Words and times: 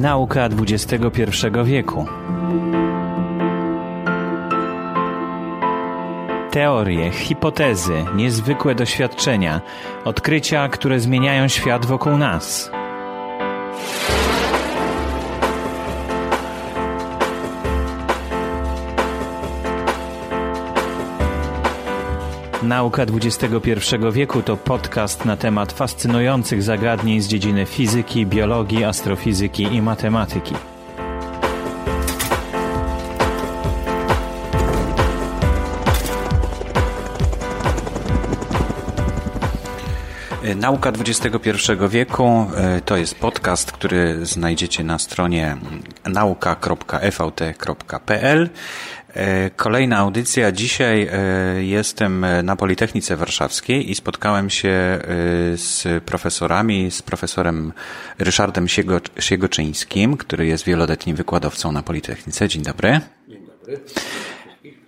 Nauka 0.00 0.44
XXI 0.44 1.30
wieku. 1.64 2.06
Teorie, 6.50 7.10
hipotezy, 7.10 8.04
niezwykłe 8.16 8.74
doświadczenia, 8.74 9.60
odkrycia, 10.04 10.68
które 10.68 11.00
zmieniają 11.00 11.48
świat 11.48 11.86
wokół 11.86 12.16
nas. 12.16 12.70
Nauka 22.62 23.02
XXI 23.02 23.80
wieku 24.12 24.42
to 24.42 24.56
podcast 24.56 25.24
na 25.24 25.36
temat 25.36 25.72
fascynujących 25.72 26.62
zagadnień 26.62 27.20
z 27.20 27.28
dziedziny 27.28 27.66
fizyki, 27.66 28.26
biologii, 28.26 28.84
astrofizyki 28.84 29.62
i 29.62 29.82
matematyki. 29.82 30.54
Nauka 40.56 40.90
XXI 40.90 41.30
wieku 41.88 42.46
e, 42.56 42.80
to 42.80 42.96
jest 42.96 43.14
podcast, 43.14 43.72
który 43.72 44.26
znajdziecie 44.26 44.84
na 44.84 44.98
stronie 44.98 45.56
nauka.evt.pl. 46.04 46.90
E, 49.14 49.50
kolejna 49.50 49.98
audycja. 49.98 50.52
Dzisiaj 50.52 51.08
e, 51.12 51.64
jestem 51.64 52.26
na 52.42 52.56
Politechnice 52.56 53.16
Warszawskiej 53.16 53.90
i 53.90 53.94
spotkałem 53.94 54.50
się 54.50 54.98
z 55.54 56.04
profesorami, 56.04 56.90
z 56.90 57.02
profesorem 57.02 57.72
Ryszardem 58.18 58.66
Siegoczyńskim, 59.18 60.16
który 60.16 60.46
jest 60.46 60.64
wieloletnim 60.64 61.16
wykładowcą 61.16 61.72
na 61.72 61.82
Politechnice. 61.82 62.48
Dzień 62.48 62.62
dobry. 62.62 63.00
Dzień 63.28 63.46
dobry. 63.46 63.80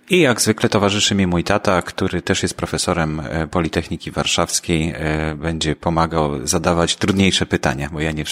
I 0.09 0.19
jak 0.19 0.41
zwykle 0.41 0.69
towarzyszy 0.69 1.15
mi 1.15 1.27
mój 1.27 1.43
tata, 1.43 1.81
który 1.81 2.21
też 2.21 2.43
jest 2.43 2.53
profesorem 2.53 3.19
e, 3.19 3.47
Politechniki 3.47 4.11
Warszawskiej, 4.11 4.93
e, 4.97 5.35
będzie 5.35 5.75
pomagał 5.75 6.47
zadawać 6.47 6.95
trudniejsze 6.95 7.45
pytania, 7.45 7.89
bo 7.93 7.99
ja 7.99 8.11
nie, 8.11 8.23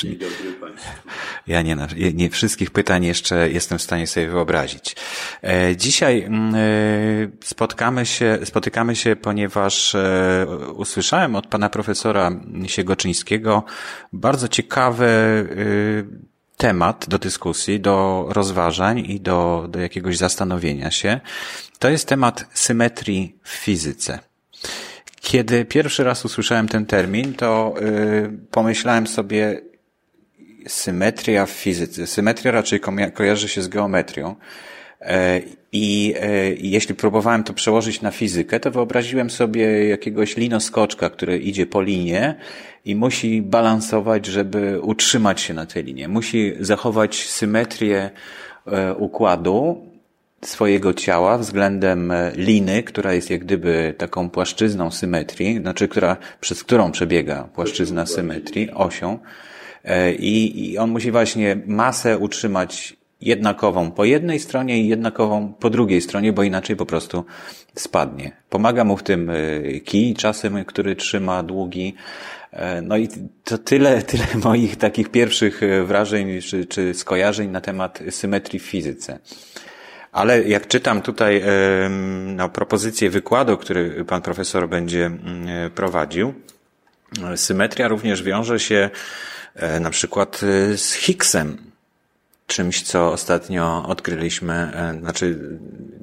ja 1.47 1.61
nie, 1.61 1.78
nie 2.14 2.30
wszystkich 2.30 2.72
pytań 2.72 3.06
jeszcze 3.06 3.50
jestem 3.50 3.78
w 3.78 3.81
stanie 3.81 4.08
sobie 4.08 4.28
wyobrazić. 4.28 4.95
E, 5.44 5.75
dzisiaj 5.78 6.23
mm, 6.23 6.53
spotkamy 7.44 8.06
się, 8.06 8.39
spotykamy 8.44 8.95
się, 8.95 9.16
ponieważ 9.16 9.95
usłyszałem 10.75 11.36
od 11.36 11.48
pana 11.48 11.70
profesora 11.70 12.31
Siegoczyńskiego 12.67 13.64
bardzo 14.14 14.48
ciekawe 14.48 15.08
temat 16.61 17.06
do 17.08 17.20
dyskusji, 17.20 17.80
do 17.80 18.26
rozważań 18.30 19.00
i 19.00 19.20
do, 19.20 19.67
do 19.70 19.80
jakiegoś 19.80 20.17
zastanowienia 20.17 20.92
się. 20.92 21.20
To 21.80 21.89
jest 21.89 22.08
temat 22.08 22.45
symetrii 22.53 23.36
w 23.44 23.50
fizyce. 23.50 24.20
Kiedy 25.22 25.66
pierwszy 25.66 26.03
raz 26.03 26.26
usłyszałem 26.26 26.67
ten 26.67 26.86
termin, 26.86 27.33
to 27.33 27.73
yy, 27.81 28.38
pomyślałem 28.52 29.08
sobie, 29.08 29.61
symetria 30.67 31.45
w 31.45 31.52
fizyce. 31.52 32.08
Symetria 32.08 32.52
raczej 32.52 32.80
ko 32.80 32.92
kojarzy 33.14 33.48
się 33.50 33.62
z 33.62 33.67
geometrią. 33.67 34.36
E, 35.02 35.42
I 35.72 36.14
e, 36.20 36.54
jeśli 36.54 36.95
próbowałem 36.95 37.44
to 37.44 37.54
przełożyć 37.54 38.02
na 38.02 38.12
fizykę, 38.12 38.59
to 38.59 38.72
wyobraziłem 38.72 39.30
sobie 39.30 39.88
jakiegoś 39.88 40.38
linoskoczka, 40.38 41.09
który 41.09 41.39
idzie 41.39 41.66
po 41.66 41.82
linie 41.82 42.36
i 42.86 42.95
musi 42.95 43.42
balansować, 43.42 44.26
żeby 44.26 44.80
utrzymać 44.82 45.42
się 45.42 45.54
na 45.54 45.66
tej 45.66 45.83
linie. 45.83 46.08
Musi 46.08 46.54
zachować 46.60 47.30
symetrię 47.30 48.10
e, 48.67 48.95
układu 48.95 49.92
swojego 50.45 50.93
ciała 50.93 51.38
względem 51.38 52.14
liny, 52.36 52.83
która 52.83 53.14
jest 53.14 53.30
jak 53.30 53.43
gdyby 53.43 53.93
taką 53.98 54.30
płaszczyzną 54.30 54.92
symetrii, 54.92 55.60
znaczy 55.60 55.88
która, 55.88 56.17
przez 56.39 56.64
którą 56.64 56.92
przebiega 56.92 57.43
płaszczyzna 57.43 58.05
symetrii, 58.05 58.72
osią. 58.72 59.20
I, 60.19 60.71
I 60.71 60.77
on 60.77 60.89
musi 60.89 61.11
właśnie 61.11 61.58
masę 61.67 62.17
utrzymać 62.17 62.95
jednakową 63.21 63.92
po 63.92 64.05
jednej 64.05 64.39
stronie 64.39 64.81
i 64.81 64.87
jednakową 64.87 65.53
po 65.59 65.69
drugiej 65.69 66.02
stronie, 66.02 66.33
bo 66.33 66.43
inaczej 66.43 66.75
po 66.75 66.86
prostu 66.86 67.25
spadnie. 67.75 68.31
Pomaga 68.49 68.83
mu 68.83 68.97
w 68.97 69.03
tym 69.03 69.30
y, 69.30 69.81
kij 69.86 70.14
czasem, 70.14 70.65
który 70.65 70.95
trzyma 70.95 71.43
długi. 71.43 71.95
E, 72.52 72.81
no 72.81 72.97
i 72.97 73.08
to 73.43 73.58
tyle, 73.58 74.02
tyle 74.11 74.25
moich 74.43 74.75
takich 74.75 75.09
pierwszych 75.09 75.61
wrażeń 75.86 76.42
czy, 76.42 76.65
czy 76.65 76.93
skojarzeń 76.93 77.49
na 77.49 77.61
temat 77.61 77.99
symetrii 78.09 78.59
w 78.59 78.63
fizyce. 78.63 79.19
Ale 80.11 80.43
jak 80.43 80.67
czytam 80.67 81.02
tutaj 81.02 81.43
no, 82.36 82.49
propozycję 82.49 83.09
wykładu, 83.09 83.58
który 83.58 84.05
pan 84.05 84.21
profesor 84.21 84.69
będzie 84.69 85.05
mm, 85.05 85.21
prowadził, 85.75 86.33
symetria 87.36 87.87
również 87.87 88.23
wiąże 88.23 88.59
się 88.59 88.75
e, 88.75 89.41
na 89.80 89.89
przykład 89.89 90.44
y, 90.44 90.78
z 90.78 90.94
Higgsem, 90.94 91.72
czymś, 92.52 92.82
co 92.82 93.12
ostatnio 93.12 93.86
odkryliśmy, 93.88 94.54
e, 94.54 95.00
znaczy 95.00 95.39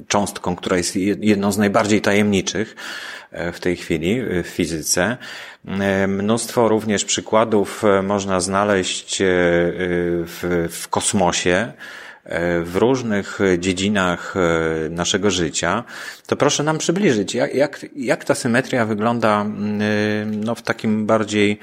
cząstką, 0.09 0.57
która 0.57 0.77
jest 0.77 0.97
jedną 0.97 1.53
z 1.53 1.59
najbardziej 1.59 2.01
tajemniczych 2.01 2.77
e, 3.31 3.53
w 3.53 3.61
tej 3.61 3.77
chwili 3.77 4.23
w 4.45 4.47
fizyce. 4.47 5.17
E, 5.67 6.07
mnóstwo 6.07 6.69
również 6.69 7.05
przykładów 7.05 7.83
można 8.03 8.41
znaleźć 8.41 9.17
w, 9.21 10.69
w 10.71 10.89
kosmosie 10.89 11.73
w 12.65 12.73
różnych 12.75 13.39
dziedzinach 13.59 14.35
naszego 14.91 15.31
życia, 15.31 15.85
to 16.27 16.37
proszę 16.37 16.63
nam 16.63 16.79
przybliżyć, 16.79 17.35
jak, 17.35 17.55
jak, 17.55 17.87
jak 17.97 18.25
ta 18.25 18.35
symetria 18.35 18.87
wygląda 18.87 19.47
no, 20.27 20.55
w 20.55 20.63
takim 20.63 21.07
bardziej 21.07 21.59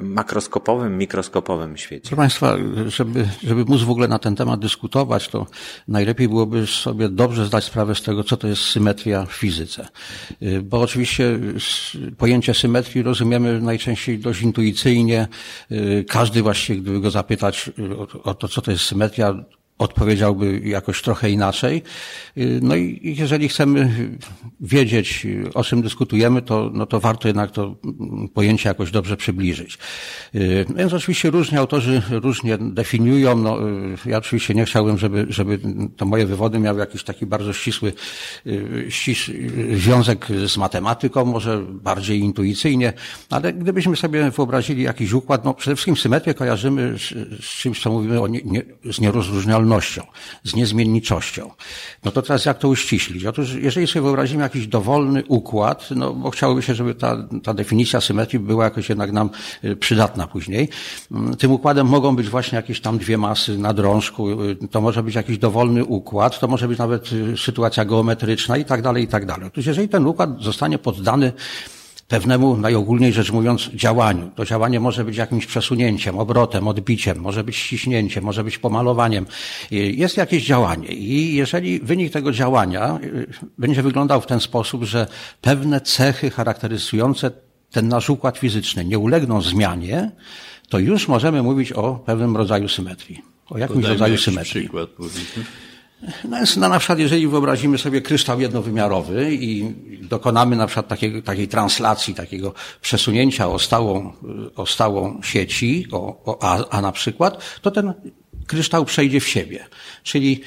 makroskopowym, 0.00 0.98
mikroskopowym 0.98 1.76
świecie. 1.76 2.02
Proszę 2.02 2.16
Państwa, 2.16 2.56
żeby, 2.86 3.28
żeby 3.42 3.64
móc 3.64 3.82
w 3.82 3.90
ogóle 3.90 4.08
na 4.08 4.18
ten 4.18 4.36
temat 4.36 4.60
dyskutować, 4.60 5.28
to 5.28 5.46
najlepiej 5.88 6.28
byłoby 6.28 6.66
sobie 6.66 7.08
dobrze 7.08 7.46
zdać 7.46 7.64
sprawę 7.64 7.94
z 7.94 8.02
tego, 8.02 8.24
co 8.24 8.36
to 8.36 8.48
jest 8.48 8.62
symetria 8.62 9.26
w 9.26 9.32
fizyce. 9.32 9.88
Bo 10.62 10.80
oczywiście 10.80 11.38
pojęcie 12.18 12.54
symetrii 12.54 13.02
rozumiemy 13.02 13.60
najczęściej 13.60 14.18
dość 14.18 14.42
intuicyjnie. 14.42 15.28
Każdy 16.08 16.42
właściwie, 16.42 16.80
gdyby 16.80 17.00
go 17.00 17.10
zapytać 17.10 17.70
o 18.22 18.34
to, 18.34 18.48
co 18.48 18.62
to 18.62 18.70
jest 18.70 18.84
symetria, 18.84 19.34
odpowiedziałby 19.78 20.60
jakoś 20.64 21.02
trochę 21.02 21.30
inaczej. 21.30 21.82
No 22.62 22.76
i 22.76 23.14
jeżeli 23.18 23.48
chcemy 23.48 24.08
wiedzieć, 24.60 25.26
o 25.54 25.64
czym 25.64 25.82
dyskutujemy, 25.82 26.42
to, 26.42 26.70
no 26.74 26.86
to 26.86 27.00
warto 27.00 27.28
jednak 27.28 27.50
to 27.50 27.76
pojęcie 28.34 28.68
jakoś 28.68 28.90
dobrze 28.90 29.16
przybliżyć. 29.16 29.78
Więc 30.76 30.92
oczywiście 30.92 31.30
różni 31.30 31.58
autorzy 31.58 32.02
różnie 32.10 32.58
definiują. 32.58 33.36
No, 33.36 33.58
ja 34.06 34.18
oczywiście 34.18 34.54
nie 34.54 34.64
chciałbym, 34.64 34.98
żeby, 34.98 35.26
żeby 35.28 35.58
to 35.96 36.04
moje 36.04 36.26
wywody 36.26 36.58
miały 36.58 36.80
jakiś 36.80 37.04
taki 37.04 37.26
bardzo 37.26 37.52
ścisły, 37.52 37.92
ścisły 38.88 39.34
związek 39.74 40.26
z 40.46 40.56
matematyką, 40.56 41.24
może 41.24 41.62
bardziej 41.62 42.20
intuicyjnie, 42.20 42.92
ale 43.30 43.52
gdybyśmy 43.52 43.96
sobie 43.96 44.30
wyobrazili 44.30 44.82
jakiś 44.82 45.12
układ, 45.12 45.44
no 45.44 45.54
przede 45.54 45.76
wszystkim 45.76 45.96
symetrię 45.96 46.34
kojarzymy 46.34 46.98
z, 46.98 47.08
z 47.44 47.48
czymś, 47.48 47.82
co 47.82 47.90
mówimy 47.90 48.20
o 48.20 48.28
nie, 48.28 48.40
nie, 48.44 48.62
z 48.84 49.00
z 50.44 50.54
niezmienniczością. 50.54 51.50
No 52.04 52.10
to 52.10 52.22
teraz 52.22 52.44
jak 52.44 52.58
to 52.58 52.68
uściślić? 52.68 53.24
Otóż 53.24 53.54
jeżeli 53.54 53.86
sobie 53.86 54.02
wyobrazimy 54.02 54.42
jakiś 54.42 54.66
dowolny 54.66 55.24
układ, 55.24 55.88
no 55.90 56.12
bo 56.12 56.30
chciałoby 56.30 56.62
się, 56.62 56.74
żeby 56.74 56.94
ta, 56.94 57.28
ta 57.42 57.54
definicja 57.54 58.00
symetrii 58.00 58.38
była 58.38 58.64
jakoś 58.64 58.88
jednak 58.88 59.12
nam 59.12 59.30
y, 59.64 59.76
przydatna 59.76 60.26
później. 60.26 60.68
Mm, 61.12 61.36
tym 61.36 61.52
układem 61.52 61.86
mogą 61.86 62.16
być 62.16 62.28
właśnie 62.28 62.56
jakieś 62.56 62.80
tam 62.80 62.98
dwie 62.98 63.18
masy 63.18 63.58
na 63.58 63.72
drążku, 63.74 64.42
y, 64.42 64.56
to 64.70 64.80
może 64.80 65.02
być 65.02 65.14
jakiś 65.14 65.38
dowolny 65.38 65.84
układ, 65.84 66.40
to 66.40 66.48
może 66.48 66.68
być 66.68 66.78
nawet 66.78 67.12
y, 67.12 67.36
sytuacja 67.36 67.84
geometryczna 67.84 68.56
i 68.56 68.64
tak 68.64 68.82
dalej, 68.82 69.04
i 69.04 69.08
tak 69.08 69.26
dalej. 69.26 69.46
Otóż 69.46 69.66
jeżeli 69.66 69.88
ten 69.88 70.06
układ 70.06 70.30
zostanie 70.40 70.78
poddany 70.78 71.32
pewnemu, 72.08 72.56
najogólniej 72.56 73.12
rzecz 73.12 73.32
mówiąc, 73.32 73.70
działaniu. 73.74 74.30
To 74.34 74.44
działanie 74.44 74.80
może 74.80 75.04
być 75.04 75.16
jakimś 75.16 75.46
przesunięciem, 75.46 76.18
obrotem, 76.18 76.68
odbiciem, 76.68 77.18
może 77.18 77.44
być 77.44 77.56
ściśnięciem, 77.56 78.24
może 78.24 78.44
być 78.44 78.58
pomalowaniem. 78.58 79.26
Jest 79.70 80.16
jakieś 80.16 80.44
działanie 80.44 80.88
i 80.88 81.34
jeżeli 81.34 81.80
wynik 81.80 82.12
tego 82.12 82.32
działania 82.32 82.98
y, 83.02 83.26
będzie 83.58 83.82
wyglądał 83.82 84.20
w 84.20 84.26
ten 84.26 84.40
sposób, 84.40 84.84
że 84.84 85.06
pewne 85.40 85.80
cechy 85.80 86.30
charakteryzujące 86.30 87.30
ten 87.70 87.88
nasz 87.88 88.10
układ 88.10 88.38
fizyczny 88.38 88.84
nie 88.84 88.98
ulegną 88.98 89.40
zmianie, 89.40 90.10
to 90.68 90.78
już 90.78 91.08
możemy 91.08 91.42
mówić 91.42 91.72
o 91.72 91.94
pewnym 91.94 92.36
rodzaju 92.36 92.68
symetrii. 92.68 93.22
O 93.50 93.58
jakimś 93.58 93.76
Podajmy 93.76 93.94
rodzaju 93.94 94.18
symetrii. 94.18 94.62
Przykład, 94.62 94.88
powiedzmy. 94.88 95.44
No 96.24 96.40
jest, 96.40 96.56
no 96.56 96.68
na 96.68 96.78
przykład, 96.78 96.98
jeżeli 96.98 97.28
wyobrazimy 97.28 97.78
sobie 97.78 98.00
kryształ 98.00 98.40
jednowymiarowy 98.40 99.34
i 99.34 99.74
dokonamy 100.06 100.56
na 100.56 100.66
przykład 100.66 100.88
takiej, 100.88 101.22
takiej 101.22 101.48
translacji, 101.48 102.14
takiego 102.14 102.54
przesunięcia 102.80 103.48
o 103.48 103.58
stałą, 103.58 104.12
o 104.56 104.66
stałą 104.66 105.20
sieci, 105.22 105.86
o, 105.92 106.22
o 106.24 106.38
a, 106.42 106.68
a 106.70 106.80
na 106.80 106.92
przykład, 106.92 107.58
to 107.62 107.70
ten 107.70 107.94
kryształ 108.46 108.84
przejdzie 108.84 109.20
w 109.20 109.28
siebie. 109.28 109.66
Czyli 110.02 110.40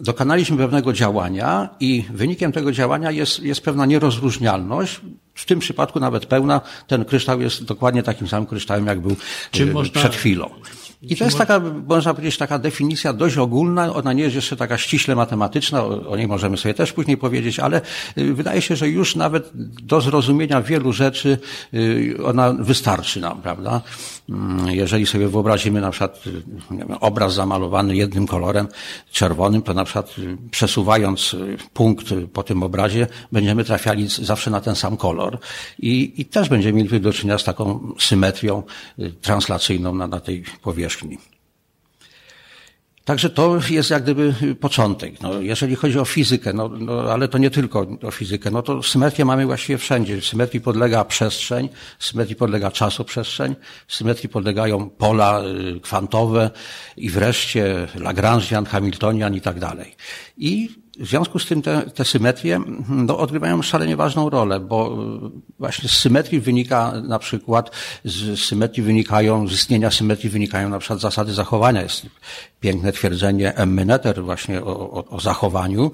dokonaliśmy 0.00 0.56
pewnego 0.56 0.92
działania 0.92 1.68
i 1.80 2.04
wynikiem 2.10 2.52
tego 2.52 2.72
działania 2.72 3.10
jest, 3.10 3.42
jest 3.42 3.60
pewna 3.60 3.86
nierozróżnialność. 3.86 5.00
W 5.34 5.44
tym 5.44 5.58
przypadku 5.58 6.00
nawet 6.00 6.26
pełna, 6.26 6.60
ten 6.86 7.04
kryształ 7.04 7.40
jest 7.40 7.64
dokładnie 7.64 8.02
takim 8.02 8.28
samym 8.28 8.46
kryształem, 8.46 8.86
jak 8.86 9.00
był 9.00 9.16
Czy 9.50 9.66
można... 9.66 10.00
przed 10.00 10.14
chwilą. 10.14 10.50
I 11.02 11.16
to 11.16 11.24
jest 11.24 11.38
taka, 11.38 11.60
można 11.86 12.14
powiedzieć, 12.14 12.38
taka 12.38 12.58
definicja 12.58 13.12
dość 13.12 13.36
ogólna. 13.36 13.94
Ona 13.94 14.12
nie 14.12 14.22
jest 14.22 14.34
jeszcze 14.34 14.56
taka 14.56 14.78
ściśle 14.78 15.14
matematyczna, 15.14 15.84
o 15.84 16.16
niej 16.16 16.28
możemy 16.28 16.56
sobie 16.56 16.74
też 16.74 16.92
później 16.92 17.16
powiedzieć, 17.16 17.58
ale 17.58 17.80
y, 18.18 18.34
wydaje 18.34 18.62
się, 18.62 18.76
że 18.76 18.88
już 18.88 19.16
nawet 19.16 19.50
do 19.82 20.00
zrozumienia 20.00 20.62
wielu 20.62 20.92
rzeczy 20.92 21.38
y, 21.74 22.16
ona 22.24 22.52
wystarczy 22.52 23.20
nam, 23.20 23.42
prawda? 23.42 23.80
Jeżeli 24.66 25.06
sobie 25.06 25.28
wyobrazimy 25.28 25.80
na 25.80 25.90
przykład 25.90 26.24
y, 26.26 26.98
obraz 27.00 27.34
zamalowany 27.34 27.96
jednym 27.96 28.26
kolorem 28.26 28.68
czerwonym, 29.10 29.62
to 29.62 29.74
na 29.74 29.84
przykład 29.84 30.14
przesuwając 30.50 31.36
punkt 31.72 32.06
po 32.32 32.42
tym 32.42 32.62
obrazie, 32.62 33.06
będziemy 33.32 33.64
trafiali 33.64 34.08
zawsze 34.08 34.50
na 34.50 34.60
ten 34.60 34.74
sam 34.74 34.96
kolor. 34.96 35.38
I, 35.78 36.12
i 36.16 36.24
też 36.24 36.48
będziemy 36.48 36.82
mieli 36.82 37.00
do 37.00 37.12
czynienia 37.12 37.38
z 37.38 37.44
taką 37.44 37.92
symetrią 37.98 38.62
translacyjną 39.22 39.94
na, 39.94 40.06
na 40.06 40.20
tej 40.20 40.44
powierzchni. 40.62 41.18
Także 43.06 43.30
to 43.30 43.58
jest 43.70 43.90
jak 43.90 44.02
gdyby 44.02 44.34
początek. 44.60 45.20
No, 45.20 45.40
jeżeli 45.40 45.76
chodzi 45.76 45.98
o 45.98 46.04
fizykę, 46.04 46.52
no, 46.52 46.68
no, 46.68 47.12
ale 47.12 47.28
to 47.28 47.38
nie 47.38 47.50
tylko 47.50 47.86
o 48.02 48.10
fizykę, 48.10 48.50
no 48.50 48.62
to 48.62 48.82
symetrię 48.82 49.24
mamy 49.24 49.46
właściwie 49.46 49.78
wszędzie. 49.78 50.20
Symetrii 50.20 50.60
podlega 50.60 51.04
przestrzeń, 51.04 51.68
symetrii 51.98 52.36
podlega 52.36 52.70
czasoprzestrzeń, 52.70 53.56
symetrii 53.88 54.28
podlegają 54.28 54.90
pola 54.90 55.42
y, 55.76 55.80
kwantowe 55.80 56.50
i 56.96 57.10
wreszcie 57.10 57.88
Lagrangian, 57.94 58.64
Hamiltonian 58.64 59.34
i 59.34 59.40
tak 59.40 59.60
dalej. 59.60 59.96
I 60.36 60.68
w 61.00 61.06
związku 61.06 61.38
z 61.38 61.46
tym 61.46 61.62
te, 61.62 61.82
te 61.82 62.04
symetrie 62.04 62.60
no, 62.88 63.18
odgrywają 63.18 63.62
szalenie 63.62 63.96
ważną 63.96 64.30
rolę, 64.30 64.60
bo 64.60 64.98
właśnie 65.58 65.88
z 65.88 65.92
symetrii 65.92 66.40
wynika 66.40 66.92
na 67.08 67.18
przykład, 67.18 67.70
z 68.04 68.40
symetrii 68.40 68.82
wynikają, 68.82 69.48
z 69.48 69.52
istnienia 69.52 69.90
symetrii 69.90 70.30
wynikają 70.30 70.68
na 70.68 70.78
przykład 70.78 71.00
zasady 71.00 71.32
zachowania. 71.32 71.82
Jest 71.82 72.06
piękne 72.60 72.92
twierdzenie 72.92 73.56
Emmeneter 73.56 74.24
właśnie 74.24 74.64
o, 74.64 74.90
o, 74.90 75.04
o 75.08 75.20
zachowaniu. 75.20 75.90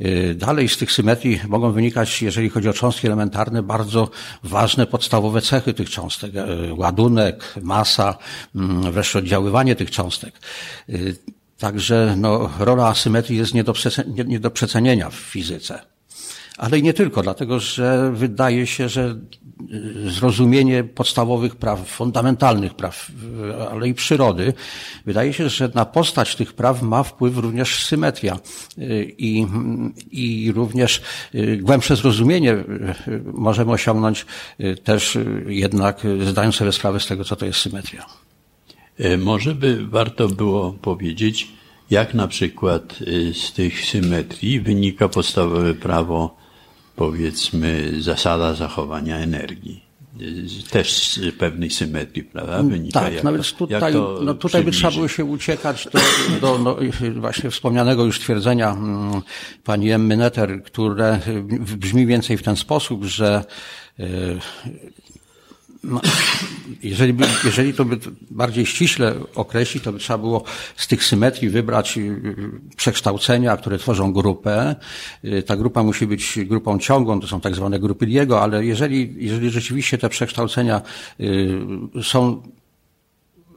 Y, 0.00 0.34
dalej 0.38 0.68
z 0.68 0.76
tych 0.76 0.92
symetrii 0.92 1.40
mogą 1.48 1.72
wynikać, 1.72 2.22
jeżeli 2.22 2.50
chodzi 2.50 2.68
o 2.68 2.72
cząstki 2.72 3.06
elementarne, 3.06 3.62
bardzo 3.62 4.10
ważne 4.42 4.86
podstawowe 4.86 5.40
cechy 5.40 5.74
tych 5.74 5.90
cząstek. 5.90 6.32
Y, 6.34 6.74
ładunek, 6.74 7.54
masa, 7.62 8.18
mm, 8.54 8.92
wreszcie 8.92 9.18
oddziaływanie 9.18 9.76
tych 9.76 9.90
cząstek. 9.90 10.34
Także 11.62 12.14
no, 12.18 12.50
rola 12.58 12.86
asymetrii 12.88 13.38
jest 13.38 13.54
nie 13.54 13.64
do, 13.64 13.74
nie, 14.06 14.24
nie 14.24 14.40
do 14.40 14.50
przecenienia 14.50 15.10
w 15.10 15.14
fizyce. 15.14 15.80
Ale 16.58 16.78
i 16.78 16.82
nie 16.82 16.94
tylko, 16.94 17.22
dlatego 17.22 17.60
że 17.60 18.12
wydaje 18.14 18.66
się, 18.66 18.88
że 18.88 19.16
y, 20.04 20.10
zrozumienie 20.10 20.84
podstawowych 20.84 21.56
praw, 21.56 21.88
fundamentalnych 21.88 22.74
praw, 22.74 23.10
y, 23.60 23.68
ale 23.68 23.88
i 23.88 23.94
przyrody, 23.94 24.52
wydaje 25.06 25.32
się, 25.32 25.48
że 25.48 25.70
na 25.74 25.84
postać 25.84 26.36
tych 26.36 26.52
praw 26.52 26.82
ma 26.82 27.02
wpływ 27.02 27.36
również 27.36 27.84
symetria 27.84 28.38
y, 28.78 29.14
i, 29.18 29.46
i 30.10 30.52
również 30.52 31.02
głębsze 31.60 31.96
zrozumienie 31.96 32.56
możemy 33.24 33.72
osiągnąć 33.72 34.26
też 34.84 35.18
jednak 35.46 36.00
zdając 36.30 36.54
sobie 36.54 36.72
sprawę 36.72 37.00
z 37.00 37.06
tego, 37.06 37.24
co 37.24 37.36
to 37.36 37.46
jest 37.46 37.58
symetria. 37.58 38.06
E, 39.02 39.16
może 39.16 39.54
by 39.54 39.86
warto 39.86 40.28
było 40.28 40.72
powiedzieć, 40.72 41.48
jak 41.90 42.14
na 42.14 42.28
przykład 42.28 42.98
e, 43.00 43.34
z 43.34 43.52
tych 43.52 43.86
symetrii 43.86 44.60
wynika 44.60 45.08
podstawowe 45.08 45.74
prawo, 45.74 46.36
powiedzmy, 46.96 47.92
zasada 48.02 48.54
zachowania 48.54 49.16
energii. 49.16 49.82
E, 50.20 50.70
też 50.70 51.12
z 51.12 51.34
pewnej 51.34 51.70
symetrii, 51.70 52.24
prawda? 52.24 52.56
Mm, 52.58 52.70
wynika. 52.70 53.00
Tak, 53.00 53.14
jak 53.14 53.24
no 53.24 53.32
więc 53.32 53.52
tutaj, 53.52 53.94
no 54.22 54.34
tutaj 54.34 54.64
by 54.64 54.70
trzeba 54.70 54.92
było 54.92 55.08
się 55.08 55.24
uciekać 55.24 55.88
do, 55.92 55.98
do 56.40 56.58
no, 56.58 56.76
właśnie 57.20 57.50
wspomnianego 57.50 58.04
już 58.04 58.20
twierdzenia 58.20 58.70
mm, 58.70 59.22
pani 59.64 59.90
Emmy 59.90 60.16
Netter, 60.16 60.62
które 60.62 61.20
brzmi 61.76 62.06
więcej 62.06 62.36
w 62.36 62.42
ten 62.42 62.56
sposób, 62.56 63.04
że 63.04 63.44
no, 65.84 66.00
jeżeli, 66.82 67.12
by, 67.12 67.24
jeżeli 67.44 67.74
to 67.74 67.84
by 67.84 67.98
bardziej 68.30 68.66
ściśle 68.66 69.14
określić, 69.34 69.84
to 69.84 69.92
by 69.92 69.98
trzeba 69.98 70.18
było 70.18 70.44
z 70.76 70.86
tych 70.86 71.04
symetrii 71.04 71.50
wybrać 71.50 71.98
y, 71.98 72.22
przekształcenia, 72.76 73.56
które 73.56 73.78
tworzą 73.78 74.12
grupę. 74.12 74.76
Y, 75.24 75.42
ta 75.42 75.56
grupa 75.56 75.82
musi 75.82 76.06
być 76.06 76.38
grupą 76.44 76.78
ciągłą, 76.78 77.20
to 77.20 77.26
są 77.26 77.40
tak 77.40 77.54
zwane 77.54 77.78
grupy 77.78 78.06
Diego, 78.06 78.42
ale 78.42 78.66
jeżeli, 78.66 79.14
jeżeli 79.18 79.50
rzeczywiście 79.50 79.98
te 79.98 80.08
przekształcenia 80.08 80.82
y, 81.20 82.02
są 82.02 82.42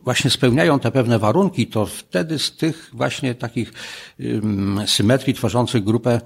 właśnie 0.06 0.31
spełniają 0.31 0.80
te 0.80 0.92
pewne 0.92 1.19
warunki, 1.19 1.68
to 1.68 1.86
wtedy 1.86 2.40
z 2.40 2.52
tych 2.52 2.90
właśnie 2.94 3.36
takich 3.36 3.74
symetrii 4.86 5.34
tworzących 5.34 5.84
grupę 5.84 6.22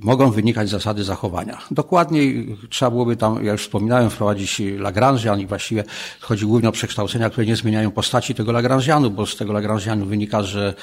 mogą 0.00 0.30
wynikać 0.30 0.68
zasady 0.68 1.04
zachowania. 1.04 1.58
Dokładniej 1.70 2.56
trzeba 2.70 2.90
byłoby 2.90 3.16
tam, 3.16 3.44
ja 3.44 3.52
już 3.52 3.62
wspominałem, 3.62 4.10
wprowadzić 4.10 4.62
Lagrangian 4.78 5.40
i 5.40 5.46
właściwie 5.46 5.84
chodzi 6.20 6.46
głównie 6.46 6.68
o 6.68 6.72
przekształcenia, 6.72 7.30
które 7.30 7.46
nie 7.46 7.56
zmieniają 7.56 7.90
postaci 7.90 8.34
tego 8.34 8.52
Lagrangianu, 8.52 9.10
bo 9.10 9.26
z 9.26 9.36
tego 9.36 9.52
Lagrangianu 9.52 10.06
wynika, 10.06 10.42
że 10.42 10.74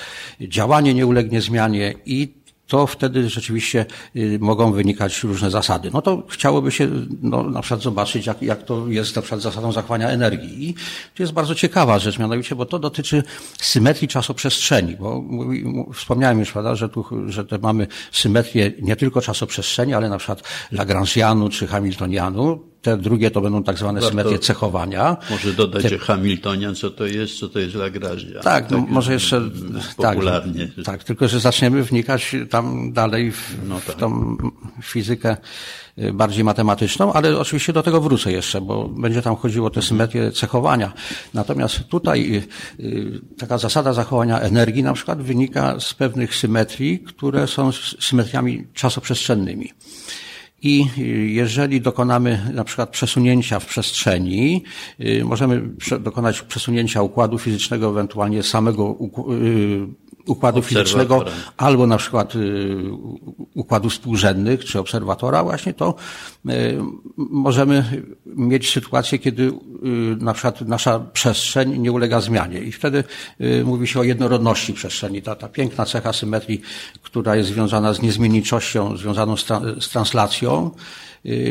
działanie 0.42 0.94
nie 0.94 1.06
ulegnie 1.06 1.42
zmianie 1.42 1.94
i 2.06 2.45
to 2.68 2.88
wtedy 2.88 3.30
rzeczywiście 3.30 3.86
y, 4.16 4.38
mogą 4.42 4.72
wynikać 4.72 5.24
różne 5.24 5.52
zasady. 5.52 5.90
No 5.94 6.02
to 6.02 6.24
chciałoby 6.30 6.72
się 6.72 6.88
no, 7.22 7.44
na 7.44 7.62
przykład 7.62 7.82
zobaczyć, 7.82 8.26
jak, 8.26 8.42
jak 8.42 8.64
to 8.64 8.88
jest 8.88 9.16
na 9.16 9.22
przykład 9.22 9.42
zasadą 9.42 9.72
zachowania 9.72 10.10
energii. 10.10 10.70
I 10.70 10.74
to 11.16 11.24
jest 11.24 11.34
bardzo 11.34 11.56
ciekawa 11.56 12.00
rzecz, 12.00 12.20
mianowicie, 12.20 12.56
bo 12.56 12.66
to 12.66 12.80
dotyczy 12.80 13.24
symetrii 13.62 14.08
czasoprzestrzeni, 14.08 14.96
bo 14.96 15.24
wspomniałem 15.94 16.40
już, 16.40 16.52
prawda, 16.52 16.76
że 16.76 16.90
tu, 16.90 17.06
że 17.28 17.46
te 17.46 17.58
mamy 17.58 17.88
symetrię 18.12 18.72
nie 18.82 18.96
tylko 18.96 19.22
czasoprzestrzeni, 19.22 19.94
ale 19.94 20.10
na 20.10 20.18
przykład 20.18 20.44
Lagrangianu 20.72 21.50
czy 21.50 21.68
Hamiltonianu, 21.68 22.75
te 22.86 22.98
drugie 22.98 23.32
to 23.32 23.42
będą 23.42 23.64
tak 23.64 23.78
zwane 23.78 24.00
Warto 24.00 24.10
symetrie 24.10 24.40
cechowania. 24.40 25.18
Może 25.30 25.54
dodać, 25.54 25.84
że 25.84 25.98
Hamiltonian, 25.98 26.76
co 26.76 26.90
to 26.90 27.06
jest, 27.06 27.40
co 27.40 27.50
to 27.50 27.60
jest 27.60 27.76
Lagrange. 27.76 28.40
Tak, 28.44 28.72
no, 28.72 28.78
tak, 28.78 28.90
może 28.90 29.14
jeszcze 29.14 29.42
popularnie. 29.98 30.68
Tak, 30.76 30.86
tak, 30.86 31.04
tylko 31.04 31.28
że 31.28 31.40
zaczniemy 31.40 31.84
wnikać 31.84 32.36
tam 32.50 32.94
dalej 32.94 33.32
w, 33.32 33.56
no 33.68 33.76
tak. 33.76 33.96
w 33.96 34.00
tą 34.00 34.38
fizykę 34.84 35.38
y, 35.98 36.14
bardziej 36.14 36.44
matematyczną, 36.44 37.14
ale 37.14 37.40
oczywiście 37.40 37.74
do 37.74 37.84
tego 37.84 38.02
wrócę 38.02 38.32
jeszcze, 38.32 38.62
bo 38.62 38.88
będzie 38.90 39.22
tam 39.22 39.36
chodziło 39.36 39.68
o 39.68 39.70
te 39.70 39.82
symetrie 39.82 40.32
cechowania. 40.32 40.94
Natomiast 41.34 41.80
tutaj 41.90 42.44
y, 42.80 42.84
y, 42.84 43.22
taka 43.38 43.58
zasada 43.58 43.94
zachowania 43.94 44.40
energii 44.40 44.84
na 44.84 44.94
przykład 44.94 45.22
wynika 45.22 45.80
z 45.80 45.94
pewnych 45.94 46.36
symetrii, 46.36 47.00
które 47.00 47.48
są 47.48 47.72
symetriami 48.00 48.68
czasoprzestrzennymi. 48.74 49.74
I 50.68 50.86
jeżeli 51.34 51.82
dokonamy 51.82 52.52
na 52.54 52.64
przykład 52.64 52.90
przesunięcia 52.90 53.60
w 53.60 53.66
przestrzeni, 53.66 54.64
y, 55.00 55.26
możemy 55.26 55.62
dokonać 56.00 56.42
przesunięcia 56.42 57.02
układu 57.02 57.38
fizycznego, 57.38 57.90
ewentualnie 57.90 58.44
samego 58.44 58.98
y, 59.32 60.05
układu 60.26 60.62
fizycznego, 60.62 61.26
albo 61.58 61.88
na 61.88 61.98
przykład 61.98 62.36
y, 62.36 62.76
układów 63.54 63.92
współrzędnych, 63.92 64.66
czy 64.66 64.80
obserwatora 64.80 65.44
właśnie, 65.44 65.74
to 65.74 65.96
możemy 67.18 68.04
mieć 68.26 68.72
sytuację, 68.72 69.20
kiedy 69.20 69.52
na 70.20 70.34
przykład 70.34 70.62
nasza 70.62 71.00
przestrzeń 71.00 71.78
nie 71.78 71.92
ulega 71.92 72.22
zmianie 72.22 72.60
i 72.60 72.72
wtedy 72.72 73.04
mówi 73.66 73.88
się 73.88 74.00
o 74.00 74.04
jednorodności 74.04 74.74
przestrzeni. 74.74 75.22
Ta, 75.22 75.36
ta 75.36 75.50
piękna 75.50 75.86
cecha 75.86 76.14
symetrii, 76.14 76.62
która 77.02 77.36
jest 77.36 77.50
związana 77.50 77.94
z 77.94 78.02
niezmienniczością, 78.02 78.98
związaną 78.98 79.38
z, 79.38 79.46
tra 79.46 79.62
z 79.80 79.90
translacją, 79.90 80.72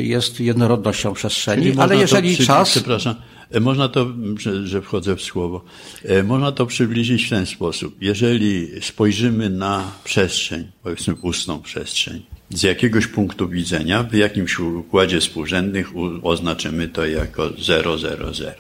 jest 0.03 0.41
jednorodnością 0.41 1.15
przestrzeni, 1.15 1.73
ale 1.79 1.97
jeżeli 1.97 2.35
przy... 2.35 2.47
czas... 2.47 2.71
Przepraszam, 2.71 3.15
e, 3.51 3.61
można 3.61 3.89
to, 3.89 4.07
że, 4.39 4.67
że 4.67 4.83
wchodzę 4.83 5.17
w 5.17 5.23
słowo, 5.23 5.65
e, 6.05 6.23
można 6.23 6.53
to 6.53 6.67
przybliżyć 6.67 7.27
w 7.27 7.31
ten 7.31 7.47
sposób. 7.47 7.97
Jeżeli 8.01 8.69
spojrzymy 8.81 9.51
na 9.51 9.93
przestrzeń, 10.05 10.65
powiedzmy 10.83 11.15
pustą 11.15 11.63
przestrzeń, 11.63 12.23
z 12.51 12.63
jakiegoś 12.63 13.07
punktu 13.07 13.49
widzenia, 13.49 14.03
w 14.03 14.15
jakimś 14.15 14.59
układzie 14.59 15.21
współrzędnych 15.21 15.89
oznaczymy 16.23 16.89
to 16.89 17.07
jako 17.07 17.51
000. 17.59 18.55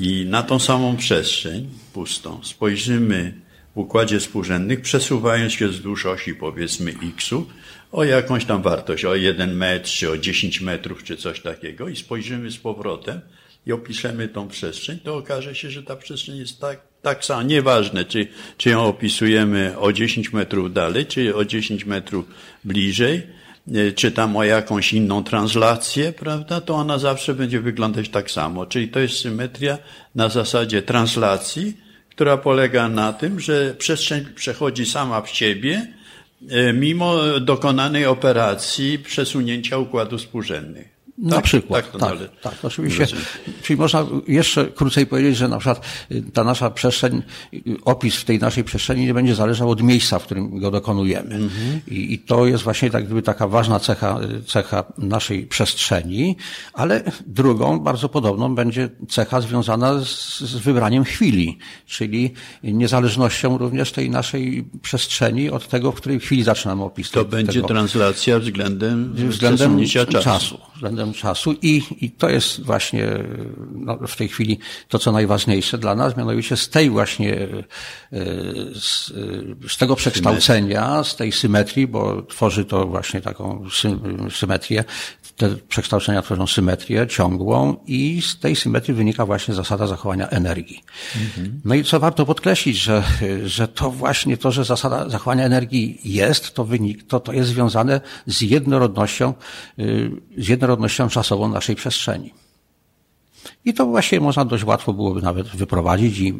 I 0.00 0.26
na 0.28 0.42
tą 0.42 0.58
samą 0.58 0.96
przestrzeń 0.96 1.68
pustą 1.92 2.40
spojrzymy 2.42 3.34
w 3.74 3.78
układzie 3.78 4.20
współrzędnych, 4.20 4.80
przesuwając 4.80 5.52
się 5.52 5.68
wzdłuż 5.68 6.06
osi 6.06 6.34
powiedzmy 6.34 6.94
x-u, 7.02 7.46
o 7.92 8.04
jakąś 8.04 8.44
tam 8.44 8.62
wartość, 8.62 9.04
o 9.04 9.14
1 9.14 9.56
metr, 9.56 9.90
czy 9.90 10.10
o 10.10 10.18
10 10.18 10.60
metrów, 10.60 11.04
czy 11.04 11.16
coś 11.16 11.40
takiego 11.40 11.88
i 11.88 11.96
spojrzymy 11.96 12.50
z 12.50 12.56
powrotem 12.56 13.20
i 13.66 13.72
opiszemy 13.72 14.28
tą 14.28 14.48
przestrzeń, 14.48 14.98
to 14.98 15.16
okaże 15.16 15.54
się, 15.54 15.70
że 15.70 15.82
ta 15.82 15.96
przestrzeń 15.96 16.36
jest 16.36 16.60
tak, 16.60 16.80
tak 17.02 17.24
sama, 17.24 17.42
nieważne, 17.42 18.04
czy, 18.04 18.26
czy 18.56 18.70
ją 18.70 18.84
opisujemy 18.84 19.78
o 19.78 19.92
10 19.92 20.32
metrów 20.32 20.72
dalej, 20.72 21.06
czy 21.06 21.36
o 21.36 21.44
10 21.44 21.84
metrów 21.84 22.24
bliżej, 22.64 23.26
e, 23.74 23.92
czy 23.92 24.10
tam 24.10 24.36
o 24.36 24.44
jakąś 24.44 24.92
inną 24.92 25.24
translację, 25.24 26.12
prawda, 26.12 26.60
to 26.60 26.74
ona 26.74 26.98
zawsze 26.98 27.34
będzie 27.34 27.60
wyglądać 27.60 28.08
tak 28.08 28.30
samo. 28.30 28.66
Czyli 28.66 28.88
to 28.88 29.00
jest 29.00 29.20
symetria 29.20 29.78
na 30.14 30.28
zasadzie 30.28 30.82
translacji, 30.82 31.76
która 32.10 32.36
polega 32.36 32.88
na 32.88 33.12
tym, 33.12 33.40
że 33.40 33.74
przestrzeń 33.78 34.26
przechodzi 34.34 34.86
sama 34.86 35.20
w 35.20 35.30
siebie, 35.30 35.86
mimo 36.74 37.40
dokonanej 37.40 38.06
operacji 38.06 38.98
przesunięcia 38.98 39.78
układów 39.78 40.20
współrzędnych. 40.20 40.91
Na 41.18 41.36
tak, 41.36 41.44
przykład. 41.44 41.92
Tak, 41.92 42.00
tak, 42.00 42.40
tak, 42.42 42.54
oczywiście. 42.62 43.06
Czyli 43.62 43.78
można 43.78 44.06
jeszcze 44.28 44.66
krócej 44.66 45.06
powiedzieć, 45.06 45.36
że 45.36 45.48
na 45.48 45.58
przykład 45.58 45.86
y, 46.12 46.22
ta 46.32 46.44
nasza 46.44 46.70
przestrzeń, 46.70 47.22
y, 47.54 47.60
opis 47.84 48.16
w 48.16 48.24
tej 48.24 48.38
naszej 48.38 48.64
przestrzeni 48.64 49.06
nie 49.06 49.14
będzie 49.14 49.34
zależał 49.34 49.70
od 49.70 49.82
miejsca, 49.82 50.18
w 50.18 50.24
którym 50.24 50.60
go 50.60 50.70
dokonujemy. 50.70 51.34
Mhm. 51.34 51.80
I, 51.88 52.12
I, 52.12 52.18
to 52.18 52.46
jest 52.46 52.64
właśnie 52.64 52.90
tak 52.90 53.04
gdyby 53.04 53.22
taka 53.22 53.48
ważna 53.48 53.80
cecha, 53.80 54.20
y, 54.40 54.42
cecha 54.42 54.84
naszej 54.98 55.46
przestrzeni, 55.46 56.36
ale 56.72 57.02
drugą, 57.26 57.80
bardzo 57.80 58.08
podobną 58.08 58.54
będzie 58.54 58.88
cecha 59.08 59.40
związana 59.40 60.04
z, 60.04 60.40
z 60.40 60.54
wybraniem 60.54 61.04
chwili, 61.04 61.58
czyli 61.86 62.34
niezależnością 62.62 63.58
również 63.58 63.92
tej 63.92 64.10
naszej 64.10 64.64
przestrzeni 64.82 65.50
od 65.50 65.68
tego, 65.68 65.92
w 65.92 65.94
której 65.94 66.20
chwili 66.20 66.42
zaczynamy 66.42 66.82
opis. 66.82 67.10
To 67.10 67.24
będzie 67.24 67.52
tego. 67.52 67.68
translacja 67.68 68.38
względem, 68.38 69.12
względem 69.14 69.86
czasu. 69.86 70.22
czasu. 70.22 70.58
Względem 70.74 71.11
czasu 71.12 71.54
i, 71.62 71.82
i 72.00 72.10
to 72.10 72.28
jest 72.28 72.62
właśnie 72.62 73.08
no, 73.74 73.98
w 74.06 74.16
tej 74.16 74.28
chwili 74.28 74.58
to, 74.88 74.98
co 74.98 75.12
najważniejsze 75.12 75.78
dla 75.78 75.94
nas, 75.94 76.16
mianowicie 76.16 76.56
z 76.56 76.68
tej 76.68 76.90
właśnie, 76.90 77.34
e, 77.42 77.48
z, 78.74 79.12
z 79.68 79.76
tego 79.78 79.96
przekształcenia, 79.96 81.04
z 81.04 81.16
tej 81.16 81.32
symetrii, 81.32 81.86
bo 81.86 82.22
tworzy 82.22 82.64
to 82.64 82.86
właśnie 82.86 83.20
taką 83.20 83.64
symetrię, 84.30 84.84
te 85.36 85.56
przekształcenia 85.68 86.22
tworzą 86.22 86.46
symetrię 86.46 87.06
ciągłą 87.06 87.76
i 87.86 88.22
z 88.22 88.38
tej 88.38 88.56
symetrii 88.56 88.94
wynika 88.94 89.26
właśnie 89.26 89.54
zasada 89.54 89.86
zachowania 89.86 90.28
energii. 90.28 90.84
Mhm. 91.22 91.60
No 91.64 91.74
i 91.74 91.84
co 91.84 92.00
warto 92.00 92.26
podkreślić, 92.26 92.76
że, 92.76 93.02
że 93.44 93.68
to 93.68 93.90
właśnie 93.90 94.36
to, 94.36 94.52
że 94.52 94.64
zasada 94.64 95.08
zachowania 95.08 95.44
energii 95.44 96.00
jest, 96.04 96.54
to 96.54 96.64
wynik, 96.64 97.06
to, 97.06 97.20
to 97.20 97.32
jest 97.32 97.48
związane 97.48 98.00
z 98.26 98.40
jednorodnością, 98.40 99.34
y, 99.78 100.10
z 100.38 100.48
jednorodnością 100.48 101.08
czasową 101.08 101.48
naszej 101.48 101.76
przestrzeni. 101.76 102.34
I 103.64 103.74
to 103.74 103.86
właśnie 103.86 104.20
można 104.20 104.44
dość 104.44 104.64
łatwo 104.64 104.92
byłoby 104.92 105.22
nawet 105.22 105.48
wyprowadzić 105.48 106.18
i 106.18 106.34